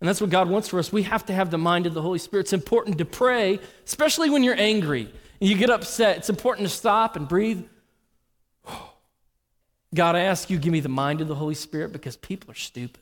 And 0.06 0.10
that's 0.12 0.22
what 0.22 0.30
God 0.30 0.50
wants 0.50 0.68
for 0.68 0.78
us. 0.78 0.92
We 0.92 1.02
have 1.02 1.26
to 1.26 1.34
have 1.34 1.50
the 1.50 1.58
mind 1.58 1.88
of 1.88 1.96
the 1.96 2.02
Holy 2.04 2.20
Spirit. 2.20 2.42
It's 2.42 2.54
important 2.54 3.00
to 3.00 3.06
pray, 3.06 3.60
especially 3.88 4.30
when 4.30 4.44
you're 4.44 4.54
angry 4.56 5.12
and 5.42 5.50
you 5.50 5.58
get 5.58 5.72
upset. 5.72 6.18
It's 6.18 6.30
important 6.30 6.70
to 6.70 6.76
stop 6.76 7.16
and 7.16 7.28
breathe. 7.28 7.66
God, 9.96 10.16
I 10.16 10.20
ask 10.20 10.52
you, 10.52 10.60
give 10.60 10.72
me 10.72 10.80
the 10.80 10.90
mind 10.90 11.22
of 11.22 11.28
the 11.28 11.34
Holy 11.34 11.56
Spirit 11.56 11.92
because 11.92 12.18
people 12.18 12.52
are 12.52 12.54
stupid. 12.54 13.02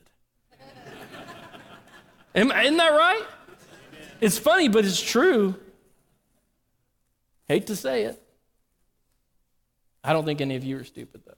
Isn't 2.35 2.47
that 2.47 2.93
right? 2.93 3.25
It's 4.21 4.37
funny, 4.37 4.69
but 4.69 4.85
it's 4.85 5.01
true. 5.01 5.55
Hate 7.49 7.67
to 7.67 7.75
say 7.75 8.03
it. 8.03 8.23
I 10.05 10.13
don't 10.13 10.23
think 10.23 10.39
any 10.39 10.55
of 10.55 10.63
you 10.63 10.77
are 10.77 10.85
stupid, 10.85 11.23
though. 11.25 11.33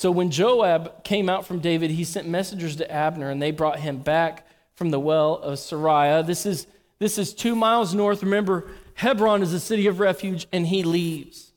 So 0.00 0.10
when 0.10 0.30
Joab 0.30 1.04
came 1.04 1.28
out 1.28 1.44
from 1.44 1.58
David, 1.58 1.90
he 1.90 2.04
sent 2.04 2.26
messengers 2.26 2.76
to 2.76 2.90
Abner, 2.90 3.28
and 3.28 3.42
they 3.42 3.50
brought 3.50 3.80
him 3.80 3.98
back 3.98 4.46
from 4.72 4.88
the 4.88 4.98
well 4.98 5.34
of 5.34 5.58
Sirah. 5.58 6.26
This 6.26 6.46
is, 6.46 6.66
this 6.98 7.18
is 7.18 7.34
two 7.34 7.54
miles 7.54 7.92
north. 7.92 8.22
Remember, 8.22 8.70
Hebron 8.94 9.42
is 9.42 9.52
a 9.52 9.60
city 9.60 9.86
of 9.86 10.00
refuge, 10.00 10.46
and 10.52 10.66
he 10.66 10.84
leaves. 10.84 11.52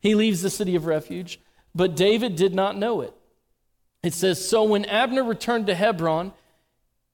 He 0.00 0.16
leaves 0.16 0.42
the 0.42 0.50
city 0.50 0.74
of 0.74 0.86
refuge, 0.86 1.38
but 1.72 1.94
David 1.94 2.34
did 2.34 2.52
not 2.52 2.76
know 2.76 3.00
it. 3.00 3.14
It 4.02 4.12
says, 4.12 4.44
So 4.44 4.64
when 4.64 4.84
Abner 4.84 5.22
returned 5.22 5.68
to 5.68 5.74
Hebron, 5.76 6.32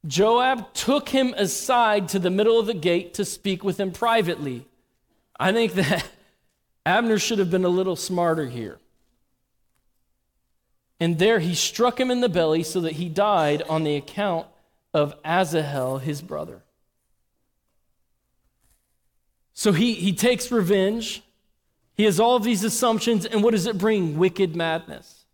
Joab 0.07 0.73
took 0.73 1.11
him 1.11 1.35
aside 1.37 2.09
to 2.09 2.19
the 2.19 2.31
middle 2.31 2.59
of 2.59 2.65
the 2.65 2.73
gate 2.73 3.13
to 3.15 3.27
speak 3.27 3.63
with 3.65 3.79
him 3.79 3.93
privately. 3.93 4.67
I 5.39 5.53
think 5.53 5.75
that 5.75 6.07
Abner 6.87 7.19
should 7.19 7.39
have 7.39 7.51
been 7.51 7.67
a 7.67 7.69
little 7.69 7.97
smarter 7.97 8.47
here. 8.47 8.79
And 11.01 11.19
there 11.19 11.41
he 11.41 11.55
struck 11.55 11.99
him 11.99 12.11
in 12.11 12.21
the 12.21 12.29
belly 12.29 12.63
so 12.63 12.81
that 12.81 12.93
he 12.93 13.09
died 13.09 13.63
on 13.63 13.85
the 13.85 13.97
account 13.97 14.47
of 14.93 15.15
Asahel, 15.25 15.99
his 15.99 16.23
brother. 16.23 16.63
So 19.53 19.73
he, 19.73 19.95
he 19.95 20.13
takes 20.13 20.51
revenge. 20.51 21.23
He 21.95 22.05
has 22.05 22.19
all 22.19 22.37
of 22.37 22.43
these 22.43 22.65
assumptions, 22.65 23.25
and 23.25 23.43
what 23.43 23.53
does 23.53 23.67
it 23.67 23.79
bring? 23.79 24.19
Wicked 24.19 24.57
madness. 24.57 25.25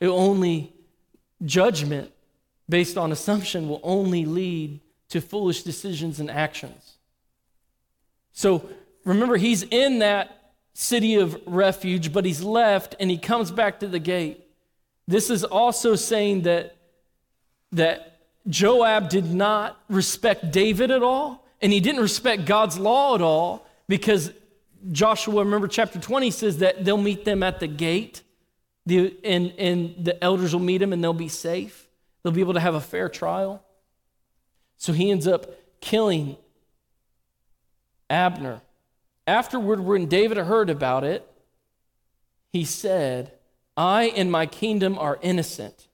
It 0.00 0.08
only, 0.08 0.72
judgment 1.44 2.12
based 2.68 2.98
on 2.98 3.12
assumption 3.12 3.68
will 3.68 3.80
only 3.82 4.24
lead 4.24 4.80
to 5.08 5.20
foolish 5.20 5.62
decisions 5.62 6.18
and 6.18 6.30
actions. 6.30 6.98
So 8.32 8.68
remember, 9.04 9.36
he's 9.36 9.62
in 9.62 10.00
that 10.00 10.35
city 10.76 11.14
of 11.14 11.40
refuge, 11.46 12.12
but 12.12 12.26
he's 12.26 12.42
left 12.42 12.94
and 13.00 13.10
he 13.10 13.16
comes 13.16 13.50
back 13.50 13.80
to 13.80 13.86
the 13.86 13.98
gate. 13.98 14.46
This 15.08 15.30
is 15.30 15.42
also 15.42 15.94
saying 15.94 16.42
that, 16.42 16.76
that 17.72 18.20
Joab 18.46 19.08
did 19.08 19.32
not 19.32 19.80
respect 19.88 20.50
David 20.52 20.90
at 20.90 21.02
all, 21.02 21.46
and 21.62 21.72
he 21.72 21.80
didn't 21.80 22.02
respect 22.02 22.44
God's 22.44 22.78
law 22.78 23.14
at 23.14 23.22
all, 23.22 23.66
because 23.88 24.32
Joshua, 24.92 25.44
remember 25.44 25.66
chapter 25.66 25.98
20 25.98 26.30
says 26.30 26.58
that 26.58 26.84
they'll 26.84 26.98
meet 26.98 27.24
them 27.24 27.42
at 27.42 27.58
the 27.58 27.66
gate, 27.66 28.22
the, 28.84 29.16
and, 29.24 29.52
and 29.58 30.04
the 30.04 30.22
elders 30.22 30.52
will 30.52 30.60
meet 30.60 30.78
them 30.78 30.92
and 30.92 31.02
they'll 31.02 31.14
be 31.14 31.28
safe. 31.28 31.88
they'll 32.22 32.32
be 32.32 32.42
able 32.42 32.54
to 32.54 32.60
have 32.60 32.74
a 32.74 32.80
fair 32.80 33.08
trial. 33.08 33.64
So 34.76 34.92
he 34.92 35.10
ends 35.10 35.26
up 35.26 35.46
killing 35.80 36.36
Abner. 38.10 38.60
Afterward, 39.26 39.80
when 39.80 40.06
David 40.06 40.36
heard 40.38 40.70
about 40.70 41.04
it, 41.04 41.28
he 42.52 42.64
said, 42.64 43.32
I 43.76 44.04
and 44.16 44.30
my 44.30 44.46
kingdom 44.46 44.98
are 44.98 45.18
innocent. 45.20 45.88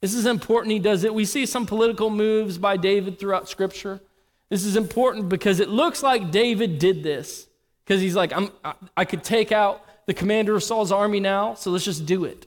This 0.00 0.14
is 0.14 0.26
important. 0.26 0.72
He 0.72 0.78
does 0.80 1.04
it. 1.04 1.14
We 1.14 1.24
see 1.24 1.46
some 1.46 1.64
political 1.64 2.10
moves 2.10 2.58
by 2.58 2.76
David 2.76 3.18
throughout 3.18 3.48
Scripture. 3.48 4.00
This 4.48 4.64
is 4.64 4.76
important 4.76 5.28
because 5.28 5.60
it 5.60 5.68
looks 5.68 6.02
like 6.02 6.30
David 6.30 6.78
did 6.78 7.02
this 7.02 7.46
because 7.84 8.00
he's 8.00 8.16
like, 8.16 8.32
I'm, 8.32 8.50
I, 8.64 8.74
I 8.96 9.04
could 9.04 9.24
take 9.24 9.52
out 9.52 9.84
the 10.06 10.14
commander 10.14 10.54
of 10.56 10.62
Saul's 10.62 10.92
army 10.92 11.20
now, 11.20 11.54
so 11.54 11.70
let's 11.70 11.84
just 11.84 12.04
do 12.04 12.24
it. 12.24 12.46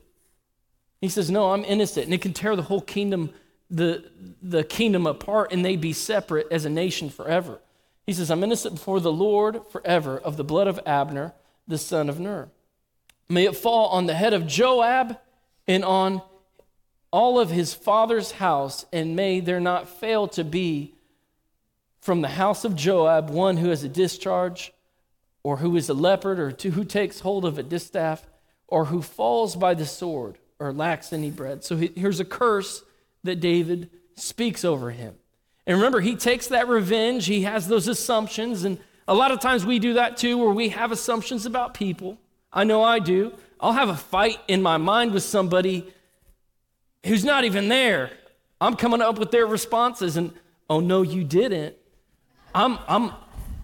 He 1.01 1.09
says, 1.09 1.31
No, 1.31 1.51
I'm 1.51 1.63
innocent. 1.63 2.05
And 2.05 2.13
it 2.13 2.21
can 2.21 2.33
tear 2.33 2.55
the 2.55 2.63
whole 2.63 2.81
kingdom, 2.81 3.31
the, 3.69 4.03
the 4.41 4.63
kingdom 4.63 5.07
apart, 5.07 5.51
and 5.51 5.63
they 5.63 5.77
be 5.77 5.93
separate 5.93 6.47
as 6.51 6.65
a 6.65 6.69
nation 6.69 7.09
forever. 7.09 7.59
He 8.05 8.13
says, 8.13 8.29
I'm 8.29 8.43
innocent 8.43 8.75
before 8.75 8.99
the 8.99 9.11
Lord 9.11 9.61
forever 9.71 10.17
of 10.17 10.37
the 10.37 10.43
blood 10.43 10.67
of 10.67 10.79
Abner, 10.85 11.33
the 11.67 11.77
son 11.77 12.09
of 12.09 12.19
Ner. 12.19 12.49
May 13.27 13.45
it 13.45 13.55
fall 13.55 13.87
on 13.87 14.05
the 14.05 14.13
head 14.13 14.33
of 14.33 14.45
Joab 14.45 15.17
and 15.67 15.83
on 15.83 16.21
all 17.11 17.39
of 17.39 17.49
his 17.49 17.73
father's 17.73 18.33
house, 18.33 18.85
and 18.91 19.15
may 19.15 19.39
there 19.39 19.59
not 19.59 19.87
fail 19.87 20.27
to 20.27 20.43
be 20.43 20.93
from 22.01 22.21
the 22.21 22.27
house 22.27 22.65
of 22.65 22.75
Joab 22.75 23.29
one 23.29 23.57
who 23.57 23.69
has 23.69 23.83
a 23.83 23.89
discharge, 23.89 24.71
or 25.41 25.57
who 25.57 25.75
is 25.75 25.89
a 25.89 25.93
leopard, 25.93 26.39
or 26.39 26.49
who 26.49 26.83
takes 26.83 27.21
hold 27.21 27.45
of 27.45 27.57
a 27.57 27.63
distaff, 27.63 28.27
or 28.67 28.85
who 28.85 29.01
falls 29.01 29.55
by 29.55 29.73
the 29.73 29.85
sword, 29.85 30.37
or 30.59 30.73
lacks 30.73 31.13
any 31.13 31.31
bread. 31.31 31.63
So 31.63 31.77
he, 31.77 31.91
here's 31.95 32.19
a 32.19 32.25
curse 32.25 32.83
that 33.23 33.39
David 33.39 33.89
speaks 34.15 34.63
over 34.63 34.91
him. 34.91 35.15
And 35.67 35.77
remember, 35.77 35.99
he 35.99 36.15
takes 36.15 36.47
that 36.47 36.67
revenge, 36.67 37.25
he 37.25 37.41
has 37.41 37.67
those 37.67 37.87
assumptions, 37.87 38.63
and 38.63 38.77
a 39.07 39.13
lot 39.13 39.31
of 39.31 39.39
times 39.39 39.65
we 39.65 39.79
do 39.79 39.93
that 39.93 40.17
too, 40.17 40.37
where 40.37 40.51
we 40.51 40.69
have 40.69 40.91
assumptions 40.91 41.45
about 41.45 41.73
people. 41.73 42.17
I 42.53 42.63
know 42.63 42.83
I 42.83 42.99
do. 42.99 43.33
I'll 43.59 43.73
have 43.73 43.89
a 43.89 43.95
fight 43.95 44.39
in 44.47 44.61
my 44.61 44.77
mind 44.77 45.11
with 45.11 45.23
somebody 45.23 45.91
who's 47.05 47.25
not 47.25 47.43
even 47.45 47.67
there. 47.67 48.11
I'm 48.61 48.75
coming 48.75 49.01
up 49.01 49.17
with 49.17 49.31
their 49.31 49.47
responses, 49.47 50.17
and 50.17 50.33
oh 50.69 50.79
no, 50.79 51.01
you 51.01 51.23
didn't. 51.23 51.75
I'm, 52.53 52.77
I'm, 52.87 53.11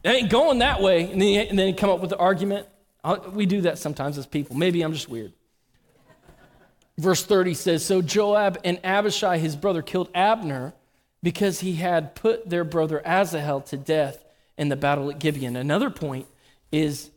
it 0.04 0.10
ain't 0.10 0.30
going 0.30 0.60
that 0.60 0.82
way. 0.82 1.12
And 1.12 1.22
then, 1.22 1.48
and 1.48 1.58
then 1.58 1.74
come 1.76 1.90
up 1.90 2.02
with 2.02 2.10
the 2.10 2.18
argument. 2.18 2.68
I'll, 3.04 3.20
we 3.32 3.46
do 3.46 3.62
that 3.62 3.78
sometimes 3.78 4.18
as 4.18 4.26
people. 4.26 4.56
Maybe 4.56 4.82
I'm 4.82 4.94
just 4.94 5.10
weird. 5.10 5.34
Verse 6.98 7.24
30 7.24 7.54
says 7.54 7.86
So 7.86 8.02
Joab 8.02 8.60
and 8.64 8.80
Abishai, 8.84 9.38
his 9.38 9.56
brother, 9.56 9.82
killed 9.82 10.10
Abner 10.14 10.74
because 11.24 11.60
he 11.60 11.74
had 11.74 12.16
put 12.16 12.50
their 12.50 12.64
brother 12.64 13.02
Asahel 13.06 13.62
to 13.62 13.78
death 13.78 14.24
in 14.58 14.70
the 14.70 14.76
battle 14.76 15.10
at 15.10 15.20
Gibeon. 15.20 15.56
Another 15.56 15.90
point 15.90 16.28
is 16.72 17.12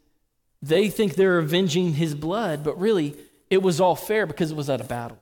they 0.62 0.88
think 0.88 1.14
they're 1.14 1.38
avenging 1.38 1.94
his 1.94 2.14
blood, 2.14 2.64
but 2.64 2.78
really 2.78 3.16
it 3.50 3.62
was 3.62 3.80
all 3.80 3.96
fair 3.96 4.26
because 4.26 4.50
it 4.50 4.56
was 4.56 4.70
at 4.70 4.80
a 4.80 4.84
battle. 4.84 5.18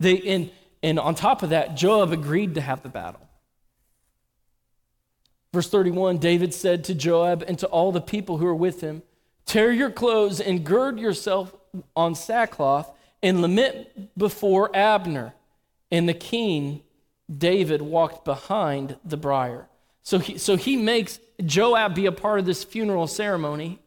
They, 0.00 0.20
and, 0.20 0.50
and 0.82 0.98
on 0.98 1.14
top 1.14 1.42
of 1.42 1.50
that, 1.50 1.76
Joab 1.76 2.12
agreed 2.12 2.54
to 2.54 2.60
have 2.60 2.82
the 2.82 2.88
battle. 2.88 3.20
Verse 5.52 5.68
31 5.68 6.18
David 6.18 6.52
said 6.52 6.84
to 6.84 6.94
Joab 6.94 7.42
and 7.46 7.58
to 7.58 7.66
all 7.66 7.92
the 7.92 8.00
people 8.00 8.38
who 8.38 8.46
are 8.46 8.54
with 8.54 8.80
him, 8.80 9.02
Tear 9.46 9.72
your 9.72 9.90
clothes 9.90 10.40
and 10.40 10.64
gird 10.64 10.98
yourself 10.98 11.54
on 11.96 12.14
sackcloth 12.14 12.90
and 13.22 13.40
lament 13.40 13.88
before 14.16 14.74
Abner. 14.76 15.34
And 15.90 16.06
the 16.06 16.14
king 16.14 16.82
David 17.34 17.82
walked 17.82 18.24
behind 18.24 18.96
the 19.04 19.16
briar. 19.16 19.68
So 20.02 20.18
he, 20.18 20.38
so 20.38 20.56
he 20.56 20.76
makes 20.76 21.20
Joab 21.44 21.94
be 21.94 22.06
a 22.06 22.12
part 22.12 22.38
of 22.38 22.46
this 22.46 22.64
funeral 22.64 23.06
ceremony 23.06 23.78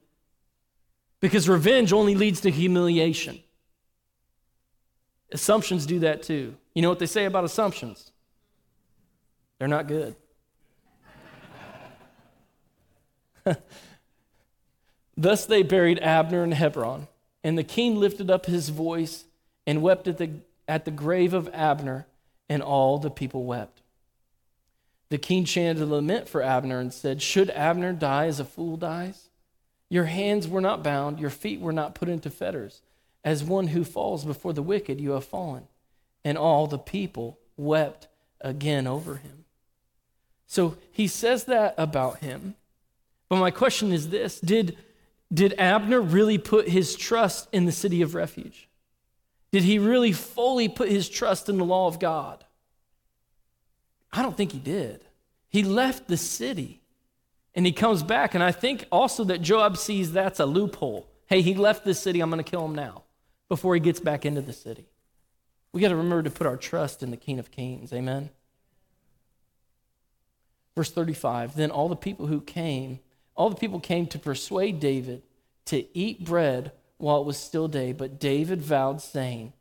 because 1.19 1.49
revenge 1.49 1.91
only 1.93 2.15
leads 2.15 2.41
to 2.41 2.51
humiliation. 2.51 3.41
Assumptions 5.31 5.85
do 5.85 5.99
that 5.99 6.23
too. 6.23 6.55
You 6.75 6.81
know 6.81 6.89
what 6.89 6.99
they 6.99 7.05
say 7.05 7.25
about 7.25 7.43
assumptions? 7.43 8.11
They're 9.57 9.67
not 9.67 9.87
good. 9.87 10.15
Thus 15.17 15.45
they 15.45 15.63
buried 15.63 15.99
Abner 15.99 16.43
in 16.43 16.51
Hebron, 16.51 17.07
and 17.43 17.57
the 17.57 17.63
king 17.63 17.95
lifted 17.95 18.29
up 18.29 18.45
his 18.45 18.69
voice 18.69 19.25
and 19.65 19.81
wept 19.81 20.07
at 20.07 20.17
the, 20.17 20.41
at 20.67 20.85
the 20.85 20.91
grave 20.91 21.33
of 21.33 21.49
Abner 21.53 22.05
and 22.51 22.61
all 22.61 22.97
the 22.97 23.09
people 23.09 23.45
wept. 23.45 23.81
The 25.07 25.17
king 25.17 25.45
chanted 25.45 25.81
a 25.81 25.85
lament 25.85 26.27
for 26.27 26.41
Abner 26.41 26.81
and 26.81 26.93
said, 26.93 27.21
Should 27.21 27.49
Abner 27.51 27.93
die 27.93 28.25
as 28.25 28.41
a 28.41 28.45
fool 28.45 28.75
dies? 28.75 29.29
Your 29.87 30.03
hands 30.03 30.49
were 30.49 30.59
not 30.59 30.83
bound, 30.83 31.17
your 31.17 31.29
feet 31.29 31.61
were 31.61 31.71
not 31.71 31.95
put 31.95 32.09
into 32.09 32.29
fetters. 32.29 32.81
As 33.23 33.41
one 33.41 33.67
who 33.67 33.85
falls 33.85 34.25
before 34.25 34.51
the 34.51 34.61
wicked, 34.61 34.99
you 34.99 35.11
have 35.11 35.23
fallen. 35.23 35.69
And 36.25 36.37
all 36.37 36.67
the 36.67 36.77
people 36.77 37.39
wept 37.55 38.09
again 38.41 38.85
over 38.85 39.15
him. 39.15 39.45
So 40.45 40.75
he 40.91 41.07
says 41.07 41.45
that 41.45 41.73
about 41.77 42.17
him. 42.17 42.55
But 43.29 43.37
my 43.37 43.51
question 43.51 43.93
is 43.93 44.09
this 44.09 44.41
Did, 44.41 44.77
did 45.33 45.53
Abner 45.57 46.01
really 46.01 46.37
put 46.37 46.67
his 46.67 46.97
trust 46.97 47.47
in 47.53 47.63
the 47.63 47.71
city 47.71 48.01
of 48.01 48.13
refuge? 48.13 48.67
Did 49.51 49.63
he 49.63 49.79
really 49.79 50.13
fully 50.13 50.69
put 50.69 50.89
his 50.89 51.09
trust 51.09 51.49
in 51.49 51.57
the 51.57 51.65
law 51.65 51.87
of 51.87 51.99
God? 51.99 52.43
I 54.11 54.21
don't 54.21 54.35
think 54.35 54.51
he 54.51 54.59
did. 54.59 55.05
He 55.49 55.63
left 55.63 56.07
the 56.07 56.17
city 56.17 56.81
and 57.53 57.65
he 57.65 57.71
comes 57.71 58.03
back. 58.03 58.33
And 58.33 58.43
I 58.43 58.51
think 58.51 58.85
also 58.91 59.23
that 59.25 59.41
Joab 59.41 59.77
sees 59.77 60.13
that's 60.13 60.39
a 60.39 60.45
loophole. 60.45 61.07
Hey, 61.27 61.41
he 61.41 61.53
left 61.53 61.83
the 61.83 61.93
city. 61.93 62.21
I'm 62.21 62.29
going 62.29 62.43
to 62.43 62.49
kill 62.49 62.65
him 62.65 62.75
now 62.75 63.03
before 63.49 63.73
he 63.73 63.81
gets 63.81 63.99
back 63.99 64.25
into 64.25 64.41
the 64.41 64.53
city. 64.53 64.87
We 65.73 65.81
got 65.81 65.89
to 65.89 65.95
remember 65.95 66.23
to 66.23 66.31
put 66.31 66.47
our 66.47 66.57
trust 66.57 67.03
in 67.03 67.11
the 67.11 67.17
King 67.17 67.39
of 67.39 67.51
Kings. 67.51 67.93
Amen. 67.93 68.29
Verse 70.75 70.91
35 70.91 71.55
Then 71.55 71.71
all 71.71 71.89
the 71.89 71.95
people 71.95 72.27
who 72.27 72.41
came, 72.41 72.99
all 73.35 73.49
the 73.49 73.55
people 73.55 73.79
came 73.79 74.07
to 74.07 74.19
persuade 74.19 74.79
David 74.79 75.23
to 75.65 75.85
eat 75.97 76.25
bread 76.25 76.71
while 77.01 77.21
it 77.21 77.25
was 77.25 77.37
still 77.37 77.67
day. 77.67 77.91
But 77.91 78.19
David 78.19 78.61
vowed, 78.61 79.01
saying, 79.01 79.53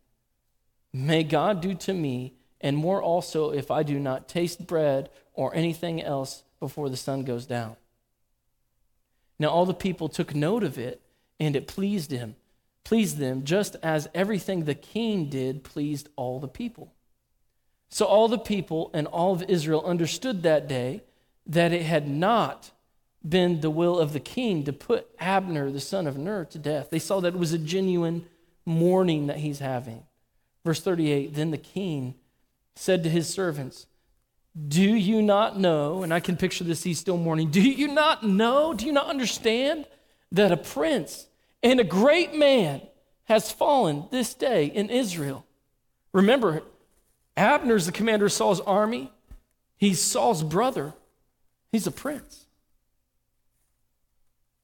May 0.93 1.23
God 1.23 1.61
do 1.61 1.75
to 1.75 1.93
me, 1.93 2.35
and 2.61 2.77
more 2.77 3.03
also, 3.03 3.51
if 3.51 3.71
I 3.71 3.83
do 3.83 3.99
not 3.99 4.29
taste 4.29 4.67
bread 4.67 5.09
or 5.33 5.55
anything 5.55 6.03
else 6.03 6.43
before 6.59 6.91
the 6.91 6.97
sun 6.97 7.25
goes 7.25 7.47
down. 7.47 7.77
Now 9.39 9.49
all 9.49 9.65
the 9.65 9.73
people 9.73 10.09
took 10.09 10.35
note 10.35 10.63
of 10.63 10.79
it, 10.79 11.01
and 11.39 11.57
it 11.57 11.67
pleased 11.67 12.11
him, 12.11 12.37
pleased 12.85 13.17
them, 13.17 13.45
just 13.45 13.77
as 13.83 14.09
everything 14.15 14.65
the 14.65 14.75
king 14.75 15.31
did 15.31 15.65
pleased 15.65 16.09
all 16.17 16.39
the 16.39 16.49
people. 16.49 16.93
So 17.89 18.05
all 18.05 18.29
the 18.29 18.39
people 18.39 18.91
and 18.93 19.07
all 19.07 19.33
of 19.33 19.43
Israel 19.49 19.83
understood 19.85 20.43
that 20.43 20.69
day 20.69 21.03
that 21.47 21.73
it 21.73 21.83
had 21.83 22.09
not 22.09 22.71
been 23.27 23.61
the 23.61 23.71
will 23.71 23.99
of 23.99 24.13
the 24.13 24.21
king 24.21 24.65
to 24.65 24.73
put 24.73 25.09
Abner, 25.19 25.71
the 25.71 25.81
son 25.81 26.07
of 26.07 26.17
Ner, 26.17 26.45
to 26.47 26.59
death. 26.59 26.91
They 26.91 26.99
saw 26.99 27.21
that 27.21 27.35
it 27.35 27.39
was 27.39 27.53
a 27.53 27.59
genuine 27.59 28.27
mourning 28.65 29.27
that 29.27 29.39
he's 29.39 29.59
having. 29.59 30.05
Verse 30.65 30.81
38 30.81 31.35
Then 31.35 31.51
the 31.51 31.59
king 31.59 32.15
said 32.75 33.03
to 33.03 33.11
his 33.11 33.29
servants, 33.29 33.87
Do 34.69 34.83
you 34.83 35.23
not 35.23 35.59
know? 35.59 36.03
And 36.03 36.15
I 36.15 36.21
can 36.21 36.37
picture 36.37 36.65
this, 36.65 36.83
he's 36.83 36.99
still 36.99 37.19
mourning. 37.19 37.51
Do 37.51 37.61
you 37.61 37.89
not 37.89 38.25
know? 38.25 38.75
Do 38.75 38.87
you 38.87 38.93
not 38.93 39.09
understand 39.09 39.87
that 40.33 40.53
a 40.53 40.57
prince 40.57 41.27
and 41.63 41.81
a 41.81 41.85
great 41.85 42.35
man 42.35 42.81
has 43.25 43.53
fallen 43.53 44.07
this 44.11 44.35
day 44.35 44.67
in 44.67 44.89
Israel? 44.89 45.45
Remember, 46.13 46.63
Abner's 47.37 47.87
the 47.87 47.93
commander 47.93 48.27
of 48.27 48.33
Saul's 48.33 48.61
army. 48.61 49.13
He's 49.77 50.01
Saul's 50.01 50.43
brother. 50.43 50.95
He's 51.71 51.87
a 51.87 51.93
prince. 51.93 52.47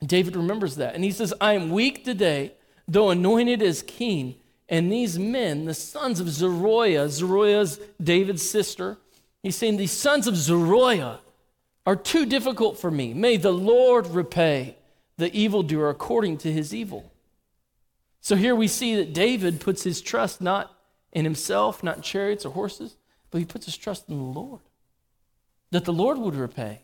David 0.04 0.36
remembers 0.36 0.76
that. 0.76 0.94
And 0.94 1.04
he 1.04 1.10
says, 1.10 1.32
I 1.40 1.54
am 1.54 1.70
weak 1.70 2.04
today, 2.04 2.52
though 2.86 3.10
anointed 3.10 3.62
as 3.62 3.82
king. 3.82 4.36
And 4.68 4.90
these 4.90 5.18
men, 5.18 5.64
the 5.64 5.74
sons 5.74 6.20
of 6.20 6.28
Zeruiah, 6.28 7.08
Zeruiah's 7.08 7.78
David's 8.02 8.48
sister, 8.48 8.98
he's 9.42 9.56
saying, 9.56 9.76
These 9.76 9.92
sons 9.92 10.26
of 10.26 10.36
Zeruiah 10.36 11.20
are 11.86 11.96
too 11.96 12.26
difficult 12.26 12.78
for 12.78 12.90
me. 12.90 13.14
May 13.14 13.36
the 13.36 13.52
Lord 13.52 14.08
repay 14.08 14.76
the 15.16 15.34
evildoer 15.34 15.88
according 15.88 16.38
to 16.38 16.52
his 16.52 16.74
evil. 16.74 17.12
So 18.20 18.34
here 18.34 18.56
we 18.56 18.66
see 18.66 18.96
that 18.96 19.12
David 19.12 19.60
puts 19.60 19.84
his 19.84 20.00
trust 20.00 20.40
not 20.40 20.76
in 21.12 21.24
himself, 21.24 21.82
not 21.82 21.98
in 21.98 22.02
chariots 22.02 22.44
or 22.44 22.52
horses, 22.52 22.96
but 23.30 23.38
he 23.38 23.44
puts 23.44 23.66
his 23.66 23.76
trust 23.76 24.08
in 24.08 24.18
the 24.18 24.22
Lord, 24.22 24.60
that 25.70 25.84
the 25.84 25.92
Lord 25.92 26.18
would 26.18 26.34
repay. 26.34 26.80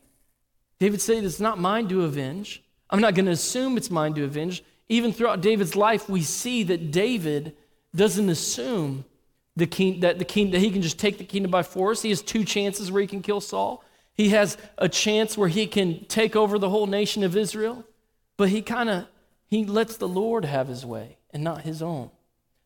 David 0.79 1.01
said, 1.01 1.25
It's 1.25 1.41
not 1.41 1.59
mine 1.59 1.89
to 1.89 2.05
avenge. 2.05 2.63
I'm 2.93 3.01
not 3.01 3.15
going 3.15 3.27
to 3.27 3.33
assume 3.33 3.77
it's 3.77 3.91
mine 3.91 4.15
to 4.15 4.25
avenge. 4.25 4.63
Even 4.89 5.13
throughout 5.13 5.41
David's 5.41 5.75
life, 5.75 6.09
we 6.09 6.23
see 6.23 6.63
that 6.65 6.91
David 6.91 7.57
doesn't 7.97 8.29
assume 8.29 9.07
the 9.57 9.67
king, 9.67 10.01
that, 10.01 10.19
the 10.19 10.25
king, 10.27 10.51
that 10.51 10.61
he 10.61 10.71
can 10.71 10.83
just 10.83 10.99
take 10.99 11.17
the 11.17 11.25
kingdom 11.25 11.51
by 11.51 11.63
force. 11.63 12.03
He 12.03 12.11
has 12.11 12.21
two 12.21 12.45
chances 12.45 12.93
where 12.93 13.01
he 13.01 13.07
can 13.07 13.23
kill 13.23 13.41
Saul. 13.41 13.83
He 14.15 14.29
has 14.29 14.59
a 14.77 14.89
chance 14.89 15.37
where 15.39 15.49
he 15.49 15.67
can 15.67 16.05
take 16.05 16.37
over 16.37 16.59
the 16.59 16.69
whole 16.69 16.87
nation 16.87 17.25
of 17.25 17.37
Israel, 17.37 17.85
but 18.37 18.51
he 18.51 18.61
kind 18.61 18.91
of 18.91 19.07
he 19.47 19.65
lets 19.65 19.97
the 19.97 20.09
Lord 20.09 20.45
have 20.45 20.69
his 20.69 20.85
way 20.85 21.19
and 21.31 21.43
not 21.43 21.63
his 21.63 21.83
own. 21.83 22.11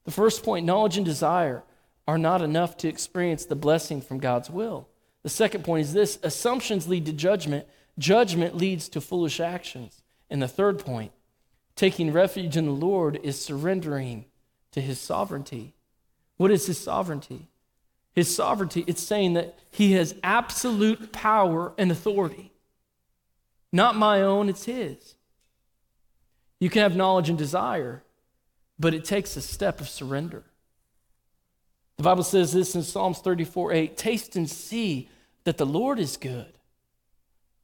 The 0.05 0.13
first 0.13 0.45
point, 0.45 0.67
knowledge 0.67 0.97
and 0.97 1.07
desire 1.07 1.63
are 2.07 2.19
not 2.19 2.43
enough 2.43 2.77
to 2.79 2.89
experience 2.89 3.45
the 3.45 3.57
blessing 3.57 4.01
from 4.01 4.19
God's 4.19 4.51
will. 4.51 4.89
The 5.23 5.29
second 5.29 5.65
point 5.65 5.87
is 5.87 5.93
this 5.93 6.19
assumptions 6.23 6.87
lead 6.87 7.07
to 7.07 7.13
judgment, 7.13 7.67
judgment 7.99 8.57
leads 8.57 8.89
to 8.91 9.01
foolish 9.01 9.41
actions. 9.41 10.03
And 10.31 10.43
the 10.43 10.49
third 10.49 10.79
point, 10.79 11.13
taking 11.75 12.13
refuge 12.13 12.57
in 12.57 12.67
the 12.67 12.73
Lord 12.73 13.19
is 13.23 13.43
surrendering 13.43 14.27
to 14.73 14.81
his 14.81 15.01
sovereignty. 15.01 15.75
What 16.37 16.51
is 16.51 16.67
his 16.67 16.79
sovereignty? 16.79 17.49
His 18.13 18.35
sovereignty, 18.35 18.85
it's 18.87 19.03
saying 19.03 19.35
that 19.35 19.59
he 19.71 19.93
has 19.93 20.15
absolute 20.23 21.13
power 21.13 21.73
and 21.77 21.91
authority. 21.91 22.53
Not 23.73 23.95
my 23.95 24.23
own, 24.23 24.49
it's 24.49 24.65
his. 24.65 25.17
You 26.59 26.71
can 26.71 26.83
have 26.83 26.97
knowledge 26.97 27.29
and 27.29 27.37
desire, 27.37 28.03
but 28.79 28.95
it 28.95 29.05
takes 29.05 29.37
a 29.37 29.43
step 29.43 29.81
of 29.81 29.89
surrender. 29.89 30.45
The 31.97 32.03
Bible 32.03 32.23
says 32.23 32.53
this 32.53 32.75
in 32.75 32.83
Psalms 32.83 33.19
34 33.19 33.73
8 33.73 33.97
Taste 33.97 34.37
and 34.37 34.49
see 34.49 35.09
that 35.45 35.59
the 35.59 35.67
Lord 35.67 35.99
is 35.99 36.17
good. 36.17 36.53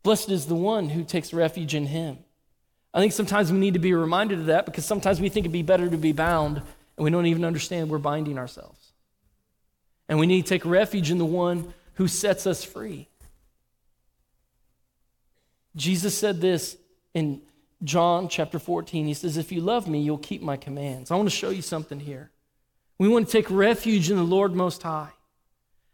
Blessed 0.02 0.30
is 0.30 0.46
the 0.46 0.54
one 0.54 0.90
who 0.90 1.04
takes 1.04 1.32
refuge 1.32 1.74
in 1.74 1.86
him. 1.86 2.18
I 2.94 3.00
think 3.00 3.12
sometimes 3.12 3.50
we 3.50 3.58
need 3.58 3.74
to 3.74 3.80
be 3.80 3.94
reminded 3.94 4.40
of 4.40 4.46
that 4.46 4.66
because 4.66 4.84
sometimes 4.84 5.20
we 5.20 5.28
think 5.28 5.44
it'd 5.44 5.52
be 5.52 5.62
better 5.62 5.88
to 5.88 5.96
be 5.96 6.12
bound 6.12 6.58
and 6.58 7.04
we 7.04 7.10
don't 7.10 7.26
even 7.26 7.44
understand 7.44 7.88
we're 7.88 7.98
binding 7.98 8.38
ourselves. 8.38 8.92
And 10.08 10.18
we 10.18 10.26
need 10.26 10.42
to 10.42 10.48
take 10.48 10.64
refuge 10.64 11.10
in 11.10 11.18
the 11.18 11.24
one 11.24 11.72
who 11.94 12.06
sets 12.06 12.46
us 12.46 12.64
free. 12.64 13.08
Jesus 15.74 16.16
said 16.16 16.40
this 16.40 16.76
in 17.14 17.40
John 17.82 18.28
chapter 18.28 18.58
14. 18.58 19.06
He 19.06 19.14
says, 19.14 19.38
If 19.38 19.52
you 19.52 19.62
love 19.62 19.88
me, 19.88 20.00
you'll 20.00 20.18
keep 20.18 20.42
my 20.42 20.56
commands. 20.56 21.10
I 21.10 21.16
want 21.16 21.30
to 21.30 21.34
show 21.34 21.50
you 21.50 21.62
something 21.62 21.98
here. 21.98 22.30
We 22.98 23.08
want 23.08 23.26
to 23.26 23.32
take 23.32 23.50
refuge 23.50 24.10
in 24.10 24.16
the 24.16 24.22
Lord 24.22 24.54
Most 24.54 24.82
High. 24.82 25.10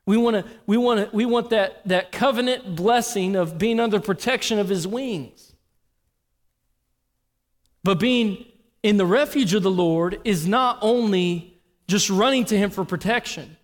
We 0.04 0.16
want, 0.16 0.36
to, 0.36 0.52
we 0.66 0.76
want, 0.76 1.10
to, 1.10 1.16
we 1.16 1.26
want 1.26 1.50
that, 1.50 1.86
that 1.86 2.12
covenant 2.12 2.74
blessing 2.74 3.36
of 3.36 3.58
being 3.58 3.78
under 3.78 4.00
protection 4.00 4.58
of 4.58 4.68
his 4.68 4.86
wings. 4.86 5.52
But 7.88 8.00
being 8.00 8.44
in 8.82 8.98
the 8.98 9.06
refuge 9.06 9.54
of 9.54 9.62
the 9.62 9.70
Lord 9.70 10.20
is 10.22 10.46
not 10.46 10.76
only 10.82 11.58
just 11.86 12.10
running 12.10 12.44
to 12.44 12.58
him 12.58 12.68
for 12.68 12.84
protection, 12.84 13.56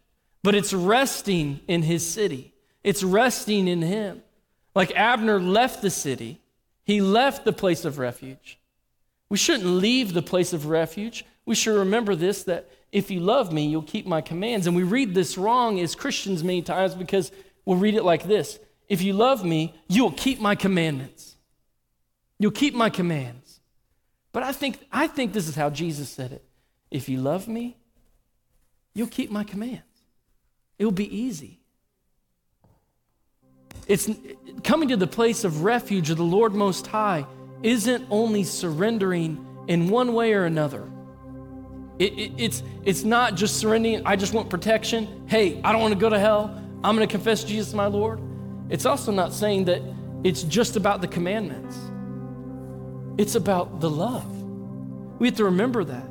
but 0.43 0.55
it's 0.55 0.73
resting 0.73 1.61
in 1.69 1.83
his 1.83 2.09
city. 2.09 2.55
It's 2.83 3.03
resting 3.03 3.69
in 3.69 3.83
him. 3.83 4.23
Like 4.75 4.97
Abner 4.97 5.39
left 5.39 5.83
the 5.83 5.91
city, 5.91 6.41
he 6.85 7.03
left 7.03 7.45
the 7.45 7.53
place 7.53 7.85
of 7.85 7.99
refuge. 7.99 8.59
We 9.29 9.37
shouldn't 9.37 9.67
leave 9.67 10.15
the 10.15 10.23
place 10.23 10.55
of 10.55 10.69
refuge. 10.69 11.27
We 11.45 11.55
should 11.55 11.77
remember 11.77 12.15
this 12.15 12.45
that 12.45 12.71
if 12.93 13.11
you 13.11 13.21
love 13.21 13.53
me, 13.53 13.67
you'll 13.67 13.83
keep 13.83 14.07
my 14.07 14.23
commands. 14.23 14.67
And 14.67 14.75
we 14.75 14.85
read 14.85 15.15
this 15.15 15.37
wrong 15.37 15.81
as 15.81 15.95
Christians 15.95 16.43
many 16.43 16.63
times 16.63 16.95
because 16.95 17.31
we'll 17.67 17.77
read 17.77 17.95
it 17.95 18.05
like 18.05 18.25
this 18.25 18.59
If 18.89 19.03
you 19.03 19.13
love 19.13 19.45
me, 19.45 19.75
you'll 19.87 20.13
keep 20.13 20.41
my 20.41 20.55
commandments. 20.55 21.37
You'll 22.39 22.53
keep 22.53 22.73
my 22.73 22.89
commands. 22.89 23.44
But 24.35 24.43
I 24.43 24.53
think, 24.53 24.81
I 24.93 25.07
think 25.07 25.33
this 25.33 25.49
is 25.49 25.55
how 25.55 25.71
Jesus 25.71 26.11
said 26.11 26.33
it. 26.33 26.45
If 26.91 27.09
you 27.09 27.19
love 27.21 27.47
me, 27.47 27.77
you'll 28.93 29.07
keep 29.07 29.31
my 29.31 29.45
commands. 29.45 29.83
It 30.77 30.85
will 30.85 30.93
be 30.93 31.17
easy. 31.17 31.61
It's 33.87 34.11
coming 34.65 34.89
to 34.89 34.97
the 34.97 35.07
place 35.07 35.45
of 35.45 35.63
refuge 35.63 36.11
of 36.11 36.17
the 36.17 36.25
Lord 36.25 36.53
Most 36.53 36.89
High 36.89 37.25
isn't 37.63 38.07
only 38.11 38.43
surrendering 38.43 39.47
in 39.69 39.89
one 39.89 40.15
way 40.15 40.33
or 40.33 40.47
another. 40.47 40.91
It, 42.01 42.19
it, 42.19 42.33
it's, 42.37 42.65
it's 42.85 43.05
not 43.05 43.37
just 43.37 43.59
surrendering, 43.59 44.03
I 44.05 44.17
just 44.17 44.35
want 44.35 44.51
protection. 44.51 45.29
Hey, 45.29 45.61
I 45.63 45.71
don't 45.71 45.81
want 45.81 45.95
to 45.95 46.01
go 46.01 46.09
to 46.09 46.19
hell. 46.19 46.61
I'm 46.83 46.97
going 46.97 47.07
to 47.07 47.13
confess 47.13 47.45
Jesus 47.45 47.73
my 47.73 47.87
Lord. 47.87 48.21
It's 48.69 48.85
also 48.85 49.13
not 49.13 49.33
saying 49.33 49.67
that 49.67 49.81
it's 50.25 50.43
just 50.43 50.75
about 50.75 51.03
the 51.03 51.09
commandments, 51.09 51.79
it's 53.17 53.35
about 53.35 53.81
the 53.81 53.91
love. 53.91 54.27
We 55.19 55.29
have 55.29 55.37
to 55.37 55.45
remember 55.45 55.85
that. 55.85 56.07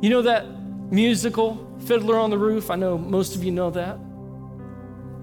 You 0.00 0.10
know 0.10 0.22
that 0.22 0.46
musical, 0.90 1.66
Fiddler 1.86 2.18
on 2.18 2.30
the 2.30 2.38
Roof? 2.38 2.70
I 2.70 2.76
know 2.76 2.96
most 2.96 3.34
of 3.34 3.42
you 3.42 3.50
know 3.50 3.70
that. 3.70 3.98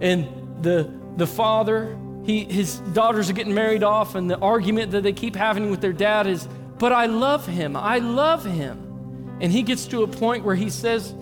And 0.01 0.27
the, 0.63 0.91
the 1.17 1.27
father, 1.27 1.97
he, 2.25 2.43
his 2.45 2.79
daughters 2.79 3.29
are 3.29 3.33
getting 3.33 3.53
married 3.53 3.83
off, 3.83 4.15
and 4.15 4.29
the 4.29 4.37
argument 4.39 4.91
that 4.91 5.03
they 5.03 5.13
keep 5.13 5.35
having 5.35 5.71
with 5.71 5.81
their 5.81 5.93
dad 5.93 6.27
is, 6.27 6.47
But 6.79 6.91
I 6.91 7.05
love 7.05 7.45
him. 7.45 7.75
I 7.75 7.99
love 7.99 8.43
him. 8.43 9.37
And 9.39 9.51
he 9.51 9.61
gets 9.61 9.85
to 9.87 10.03
a 10.03 10.07
point 10.07 10.43
where 10.43 10.55
he 10.55 10.69
says, 10.69 11.13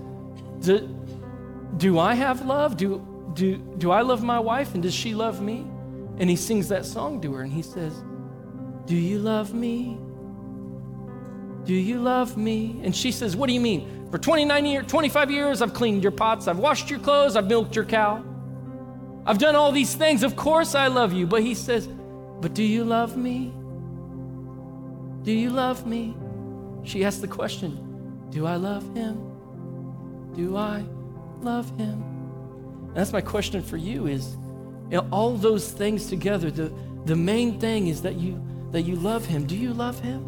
Do, 0.62 0.88
do 1.78 2.00
I 2.00 2.14
have 2.14 2.46
love? 2.46 2.78
Do, 2.78 3.06
do, 3.34 3.58
do 3.58 3.92
I 3.92 4.02
love 4.02 4.24
my 4.24 4.40
wife? 4.40 4.74
And 4.74 4.84
does 4.84 4.94
she 4.94 5.14
love 5.14 5.42
me? 5.42 5.66
And 6.18 6.30
he 6.30 6.36
sings 6.36 6.68
that 6.70 6.86
song 6.86 7.22
to 7.22 7.34
her 7.34 7.42
and 7.42 7.52
he 7.52 7.62
says, 7.62 7.94
Do 8.92 8.98
you 8.98 9.20
love 9.20 9.54
me? 9.54 9.98
Do 11.64 11.74
you 11.74 12.02
love 12.02 12.36
me? 12.36 12.82
And 12.84 12.94
she 12.94 13.14
says, 13.14 13.38
What 13.38 13.48
do 13.48 13.54
you 13.54 13.62
mean? 13.62 14.10
For 14.12 14.18
29 14.18 14.66
years, 14.66 14.86
25 14.88 15.32
years, 15.32 15.62
I've 15.62 15.74
cleaned 15.74 16.04
your 16.04 16.12
pots, 16.12 16.50
I've 16.50 16.58
washed 16.58 16.90
your 16.90 17.00
clothes, 17.00 17.38
I've 17.38 17.48
milked 17.48 17.74
your 17.74 17.86
cow. 17.86 18.22
I've 19.26 19.38
done 19.38 19.56
all 19.56 19.72
these 19.72 19.96
things. 19.96 20.24
Of 20.24 20.36
course 20.36 20.76
I 20.76 20.88
love 20.88 21.14
you. 21.14 21.26
But 21.26 21.42
he 21.42 21.54
says, 21.54 21.88
But 21.88 22.54
do 22.54 22.64
you 22.64 22.84
love 22.84 23.16
me? 23.16 23.54
Do 25.24 25.32
you 25.32 25.52
love 25.52 25.88
me? 25.88 26.14
She 26.84 27.06
asks 27.06 27.22
the 27.22 27.30
question, 27.30 28.28
do 28.30 28.46
I 28.46 28.58
love 28.58 28.84
him? 28.94 29.16
Do 30.36 30.58
I 30.58 30.84
love 31.40 31.70
him? 31.78 32.04
And 32.90 32.96
that's 32.98 33.14
my 33.14 33.22
question 33.22 33.64
for 33.64 33.78
you 33.78 34.08
is 34.08 34.36
you 34.90 34.98
know, 34.98 35.08
all 35.14 35.38
those 35.38 35.72
things 35.72 36.08
together, 36.08 36.52
the, 36.52 36.74
the 37.06 37.16
main 37.16 37.58
thing 37.58 37.88
is 37.88 38.02
that 38.02 38.16
you 38.16 38.46
that 38.72 38.84
you 38.84 38.96
love 38.96 39.26
him. 39.26 39.46
Do 39.46 39.56
you 39.56 39.74
love 39.74 40.00
him? 40.00 40.28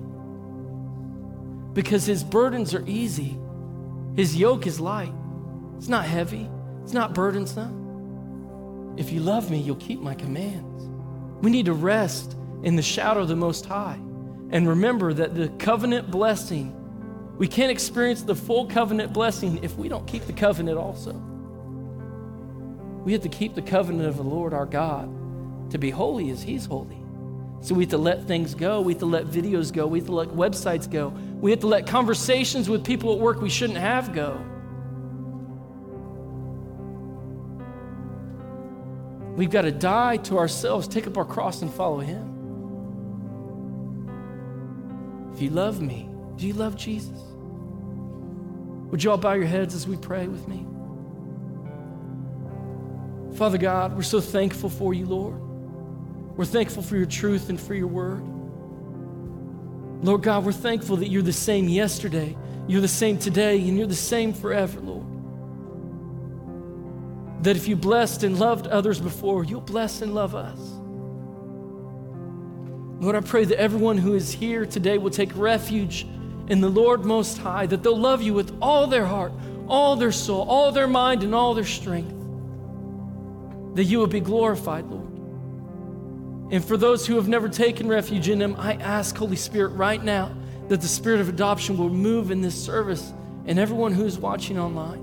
Because 1.74 2.06
his 2.06 2.24
burdens 2.24 2.74
are 2.74 2.84
easy. 2.86 3.38
His 4.16 4.36
yoke 4.36 4.68
is 4.68 4.80
light. 4.80 5.14
It's 5.78 5.88
not 5.88 6.06
heavy. 6.06 6.50
It's 6.84 6.94
not 6.94 7.14
burdensome. 7.14 8.94
If 8.98 9.12
you 9.12 9.22
love 9.22 9.50
me, 9.50 9.60
you'll 9.60 9.76
keep 9.78 10.00
my 10.02 10.14
commands. 10.14 10.88
We 11.42 11.50
need 11.50 11.66
to 11.66 11.74
rest 11.74 12.36
in 12.64 12.76
the 12.76 12.82
shadow 12.82 13.22
of 13.22 13.28
the 13.28 13.36
Most 13.36 13.66
High 13.66 14.00
and 14.52 14.68
remember 14.68 15.14
that 15.14 15.36
the 15.36 15.50
covenant 15.50 16.12
blessing 16.12 16.80
we 17.38 17.48
can't 17.48 17.72
experience 17.72 18.22
the 18.22 18.36
full 18.36 18.68
covenant 18.68 19.12
blessing 19.12 19.64
if 19.64 19.76
we 19.76 19.90
don't 19.90 20.06
keep 20.06 20.26
the 20.26 20.34
covenant 20.34 20.78
also. 20.78 21.14
We 23.04 23.12
have 23.14 23.24
to 23.24 23.30
keep 23.30 23.56
the 23.56 23.62
covenant 23.62 24.08
of 24.08 24.18
the 24.18 24.24
Lord 24.24 24.54
our 24.54 24.66
God 24.66 25.10
to 25.72 25.78
be 25.78 25.90
holy 25.90 26.30
as 26.30 26.44
He's 26.44 26.66
holy. 26.66 27.03
So 27.64 27.74
we 27.74 27.84
have 27.86 27.92
to 27.92 27.98
let 27.98 28.26
things 28.26 28.54
go. 28.56 28.82
We 28.82 28.92
have 28.92 29.00
to 29.00 29.06
let 29.06 29.28
videos 29.28 29.72
go. 29.72 29.88
We 29.88 30.00
have 30.00 30.08
to 30.08 30.14
let 30.14 30.28
websites 30.28 30.90
go. 30.92 31.14
We 31.40 31.50
have 31.52 31.62
to 31.62 31.68
let 31.68 31.88
conversations 31.88 32.68
with 32.68 32.84
people 32.84 33.14
at 33.14 33.20
work 33.20 33.42
we 33.42 33.50
shouldn't 33.50 33.80
have 33.80 34.14
go. 34.14 34.38
We've 39.38 39.50
got 39.50 39.62
to 39.62 39.72
die 39.72 40.18
to 40.18 40.38
ourselves, 40.38 40.90
take 40.90 41.08
up 41.08 41.18
our 41.18 41.24
cross, 41.24 41.62
and 41.62 41.74
follow 41.74 42.00
Him. 42.00 42.32
If 45.34 45.42
you 45.42 45.50
love 45.50 45.82
me, 45.82 46.10
do 46.36 46.46
you 46.46 46.54
love 46.54 46.76
Jesus? 46.76 47.18
Would 48.92 49.02
you 49.06 49.10
all 49.10 49.18
bow 49.18 49.34
your 49.34 49.46
heads 49.46 49.74
as 49.74 49.88
we 49.88 49.96
pray 49.96 50.28
with 50.28 50.50
me? 50.50 50.68
Father 53.38 53.58
God, 53.58 53.96
we're 53.96 54.04
so 54.04 54.20
thankful 54.20 54.70
for 54.70 54.94
you, 54.94 55.06
Lord. 55.06 55.43
We're 56.36 56.46
thankful 56.46 56.82
for 56.82 56.98
your 56.98 57.06
truth 57.06 57.50
and 57.50 57.60
for 57.60 57.76
your 57.76 57.88
word. 57.88 58.24
Lord 60.04 60.24
God, 60.24 60.46
we're 60.46 60.52
thankful 60.52 60.98
that 60.98 61.08
you're 61.08 61.22
the 61.22 61.32
same 61.32 61.70
yesterday, 61.70 62.36
you're 62.68 62.82
the 62.82 62.88
same 62.88 63.18
today, 63.18 63.58
and 63.60 63.78
you're 63.78 63.88
the 63.88 63.96
same 63.96 64.34
forever, 64.34 64.80
Lord. 64.80 65.06
That 67.44 67.56
if 67.56 67.68
you 67.68 67.76
blessed 67.76 68.24
and 68.24 68.40
loved 68.40 68.68
others 68.68 69.00
before, 69.00 69.44
you'll 69.44 69.62
bless 69.62 70.02
and 70.02 70.14
love 70.16 70.34
us. 70.36 70.60
Lord, 73.02 73.16
I 73.16 73.22
pray 73.22 73.46
that 73.46 73.60
everyone 73.60 73.98
who 73.98 74.14
is 74.14 74.32
here 74.32 74.66
today 74.66 74.98
will 74.98 75.12
take 75.12 75.36
refuge 75.36 76.08
in 76.48 76.62
the 76.62 76.70
Lord 76.70 77.06
Most 77.06 77.38
High, 77.38 77.66
that 77.68 77.84
they'll 77.84 77.98
love 77.98 78.22
you 78.22 78.34
with 78.34 78.58
all 78.62 78.88
their 78.88 79.06
heart, 79.06 79.34
all 79.68 79.96
their 79.96 80.12
soul, 80.12 80.48
all 80.50 80.72
their 80.72 80.88
mind, 80.88 81.24
and 81.24 81.36
all 81.36 81.54
their 81.54 81.64
strength. 81.66 82.16
That 83.76 83.86
you 83.86 84.00
will 84.00 84.08
be 84.08 84.20
glorified, 84.20 84.86
Lord. 84.86 85.13
And 86.54 86.64
for 86.64 86.78
those 86.78 87.08
who 87.08 87.16
have 87.16 87.28
never 87.28 87.50
taken 87.50 87.88
refuge 87.88 88.30
in 88.30 88.40
Him, 88.40 88.56
I 88.60 88.74
ask, 88.74 89.18
Holy 89.18 89.36
Spirit, 89.36 89.70
right 89.70 90.02
now, 90.02 90.32
that 90.68 90.82
the 90.82 90.88
spirit 90.88 91.20
of 91.20 91.28
adoption 91.28 91.78
will 91.78 91.90
move 91.90 92.30
in 92.30 92.42
this 92.42 92.54
service 92.54 93.12
and 93.48 93.58
everyone 93.58 93.92
who 93.92 94.06
is 94.06 94.20
watching 94.20 94.60
online. 94.60 95.02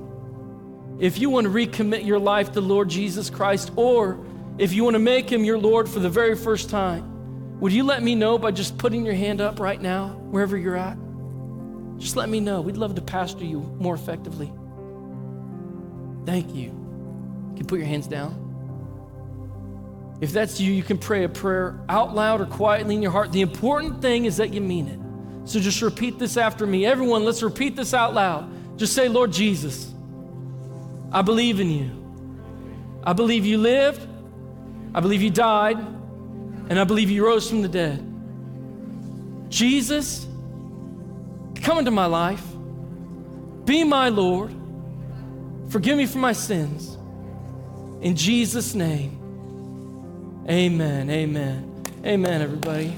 if 1.01 1.19
you 1.19 1.29
want 1.29 1.47
to 1.47 1.51
recommit 1.51 2.07
your 2.07 2.21
life 2.21 2.53
to 2.53 2.61
Lord 2.61 2.89
Jesus 2.89 3.31
Christ, 3.31 3.73
or 3.75 4.25
if 4.59 4.73
you 4.73 4.85
want 4.85 4.95
to 4.95 5.01
make 5.01 5.29
him 5.29 5.45
your 5.45 5.59
Lord 5.59 5.89
for 5.89 5.99
the 5.99 6.09
very 6.09 6.37
first 6.37 6.71
time, 6.71 7.59
would 7.59 7.73
you 7.73 7.83
let 7.83 8.01
me 8.01 8.15
know 8.15 8.39
by 8.39 8.53
just 8.53 8.79
putting 8.79 9.05
your 9.05 9.15
hand 9.15 9.41
up 9.41 9.59
right 9.59 9.81
now, 9.81 10.09
wherever 10.31 10.57
you're 10.57 10.77
at? 10.77 10.97
Just 11.99 12.15
let 12.15 12.29
me 12.29 12.39
know. 12.39 12.61
We'd 12.61 12.77
love 12.77 12.95
to 12.95 13.03
pastor 13.03 13.45
you 13.45 13.61
more 13.81 13.97
effectively. 13.97 14.53
Thank 16.27 16.55
you. 16.55 16.71
You 16.71 17.55
can 17.57 17.67
put 17.67 17.79
your 17.79 17.89
hands 17.89 18.07
down. 18.07 18.50
If 20.21 20.33
that's 20.33 20.61
you, 20.61 20.73
you 20.73 20.83
can 20.83 20.99
pray 20.99 21.25
a 21.25 21.29
prayer 21.29 21.81
out 21.89 22.15
loud 22.15 22.41
or 22.41 22.47
quietly 22.47 22.95
in 22.95 23.03
your 23.03 23.11
heart. 23.11 23.33
The 23.33 23.41
important 23.41 24.03
thing 24.03 24.27
is 24.27 24.37
that 24.37 24.53
you 24.53 24.61
mean 24.61 24.89
it. 24.89 25.49
So 25.49 25.61
just 25.61 25.81
repeat 25.81 26.19
this 26.19 26.37
after 26.37 26.67
me. 26.67 26.85
Everyone, 26.85 27.25
let's 27.25 27.43
repeat 27.43 27.75
this 27.75 27.95
out 27.95 28.13
loud. 28.13 28.79
Just 28.79 28.95
say, 28.95 29.09
Lord 29.09 29.33
Jesus, 29.33 29.93
I 31.11 31.23
believe 31.23 31.59
in 31.59 31.71
you. 31.71 31.91
I 33.03 33.15
believe 33.15 33.47
you 33.47 33.57
lived. 33.57 34.07
I 34.95 35.01
believe 35.01 35.23
you 35.23 35.31
died. 35.31 35.79
And 35.79 36.79
I 36.79 36.85
believe 36.85 37.11
you 37.11 37.25
rose 37.25 37.49
from 37.49 37.63
the 37.63 37.69
dead. 37.69 38.07
Jesus, 39.49 40.27
come 41.63 41.79
into 41.79 41.91
my 41.91 42.07
life. 42.07 42.45
Be 43.65 43.85
my 43.85 44.11
Lord. 44.11 44.55
Forgive 45.71 45.97
me 45.97 46.07
for 46.07 46.19
my 46.19 46.33
sins. 46.33 46.97
In 48.03 48.17
Jesus' 48.17 48.75
name. 48.75 49.20
Amen. 50.51 51.09
Amen. 51.09 51.85
Amen, 52.05 52.43
everybody. 52.43 52.97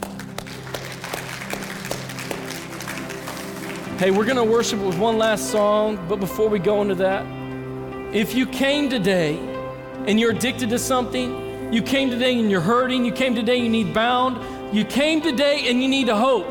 Hey, 3.99 4.11
we're 4.11 4.25
going 4.25 4.37
to 4.37 4.45
worship 4.45 4.81
with 4.81 4.99
one 4.99 5.19
last 5.19 5.51
song, 5.51 6.03
but 6.09 6.17
before 6.17 6.49
we 6.49 6.59
go 6.59 6.81
into 6.81 6.95
that, 6.95 7.27
if 8.15 8.35
you 8.35 8.47
came 8.47 8.89
today 8.89 9.39
and 10.07 10.19
you're 10.19 10.31
addicted 10.31 10.71
to 10.71 10.79
something, 10.79 11.71
you 11.71 11.83
came 11.83 12.09
today 12.09 12.39
and 12.41 12.51
you're 12.51 12.63
hurting, 12.63 13.05
you 13.05 13.13
came 13.13 13.35
today, 13.35 13.57
you 13.57 13.69
need 13.69 13.93
bound, 13.93 14.75
you 14.75 14.87
came 14.87 15.21
today 15.21 15.69
and 15.69 15.83
you 15.83 15.89
need 15.89 16.09
a 16.09 16.17
hope, 16.17 16.49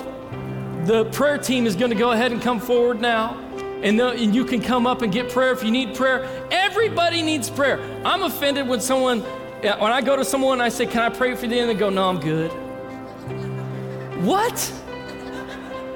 the 0.86 1.06
prayer 1.06 1.39
team 1.39 1.66
is 1.66 1.76
going 1.76 1.89
to 1.89 1.97
go 1.97 2.12
ahead 2.12 2.32
and 2.32 2.43
come 2.43 2.60
forward 2.60 3.02
now. 3.02 3.39
And, 3.82 3.99
the, 3.99 4.10
and 4.10 4.36
you 4.36 4.45
can 4.45 4.62
come 4.62 4.86
up 4.86 5.02
and 5.02 5.12
get 5.12 5.32
prayer 5.32 5.52
if 5.52 5.64
you 5.64 5.72
need 5.72 5.95
prayer. 5.95 6.30
Everybody 6.52 7.24
needs 7.24 7.49
prayer. 7.49 7.82
I'm 8.06 8.22
offended 8.22 8.68
when 8.68 8.80
someone 8.80 9.24
when 9.62 9.91
I 9.91 10.01
go 10.01 10.16
to 10.16 10.26
someone 10.26 10.53
and 10.53 10.64
I 10.64 10.70
say, 10.70 10.86
Can 10.86 11.01
I 11.01 11.09
pray 11.09 11.36
for 11.36 11.45
you? 11.45 11.59
And 11.59 11.70
they 11.70 11.76
go, 11.76 11.89
No, 11.89 12.09
I'm 12.09 12.20
good. 12.20 12.51
What? 14.26 14.74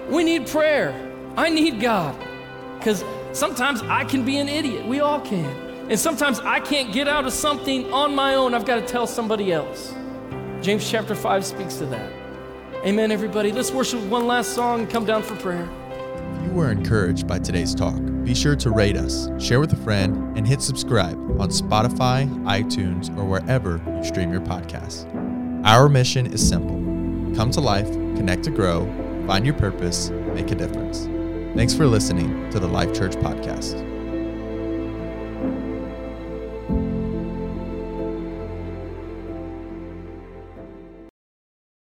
We 0.09 0.23
need 0.23 0.47
prayer. 0.47 0.93
I 1.35 1.49
need 1.49 1.81
God. 1.81 2.15
Because 2.77 3.03
sometimes 3.33 3.81
I 3.83 4.03
can 4.03 4.23
be 4.23 4.37
an 4.37 4.47
idiot. 4.47 4.85
We 4.85 4.99
all 4.99 5.19
can. 5.19 5.65
And 5.89 5.99
sometimes 5.99 6.39
I 6.39 6.59
can't 6.59 6.93
get 6.93 7.07
out 7.07 7.25
of 7.25 7.33
something 7.33 7.91
on 7.91 8.15
my 8.15 8.35
own. 8.35 8.53
I've 8.53 8.65
got 8.65 8.75
to 8.75 8.85
tell 8.85 9.05
somebody 9.07 9.51
else. 9.51 9.93
James 10.61 10.89
chapter 10.89 11.15
5 11.15 11.45
speaks 11.45 11.75
to 11.75 11.85
that. 11.87 12.11
Amen, 12.85 13.11
everybody. 13.11 13.51
Let's 13.51 13.71
worship 13.71 14.01
one 14.03 14.27
last 14.27 14.53
song 14.53 14.81
and 14.81 14.89
come 14.89 15.05
down 15.05 15.23
for 15.23 15.35
prayer. 15.35 15.67
If 16.45 16.51
you 16.51 16.57
were 16.57 16.71
encouraged 16.71 17.27
by 17.27 17.39
today's 17.39 17.73
talk, 17.73 17.99
be 18.23 18.35
sure 18.35 18.55
to 18.55 18.69
rate 18.69 18.95
us, 18.95 19.27
share 19.39 19.59
with 19.59 19.73
a 19.73 19.77
friend, 19.77 20.37
and 20.37 20.47
hit 20.47 20.61
subscribe 20.61 21.17
on 21.41 21.49
Spotify, 21.49 22.29
iTunes, 22.45 23.09
or 23.17 23.25
wherever 23.25 23.81
you 23.87 24.03
stream 24.03 24.31
your 24.31 24.41
podcasts. 24.41 25.07
Our 25.65 25.89
mission 25.89 26.27
is 26.27 26.47
simple 26.47 26.75
come 27.35 27.49
to 27.49 27.61
life, 27.61 27.91
connect 27.91 28.43
to 28.43 28.51
grow, 28.51 28.85
find 29.25 29.43
your 29.43 29.55
purpose, 29.55 30.11
make 30.35 30.51
a 30.51 30.55
difference. 30.55 31.05
Thanks 31.57 31.73
for 31.73 31.87
listening 31.87 32.47
to 32.51 32.59
the 32.59 32.67
Life 32.67 32.93
Church 32.93 33.15
Podcast. 33.15 33.94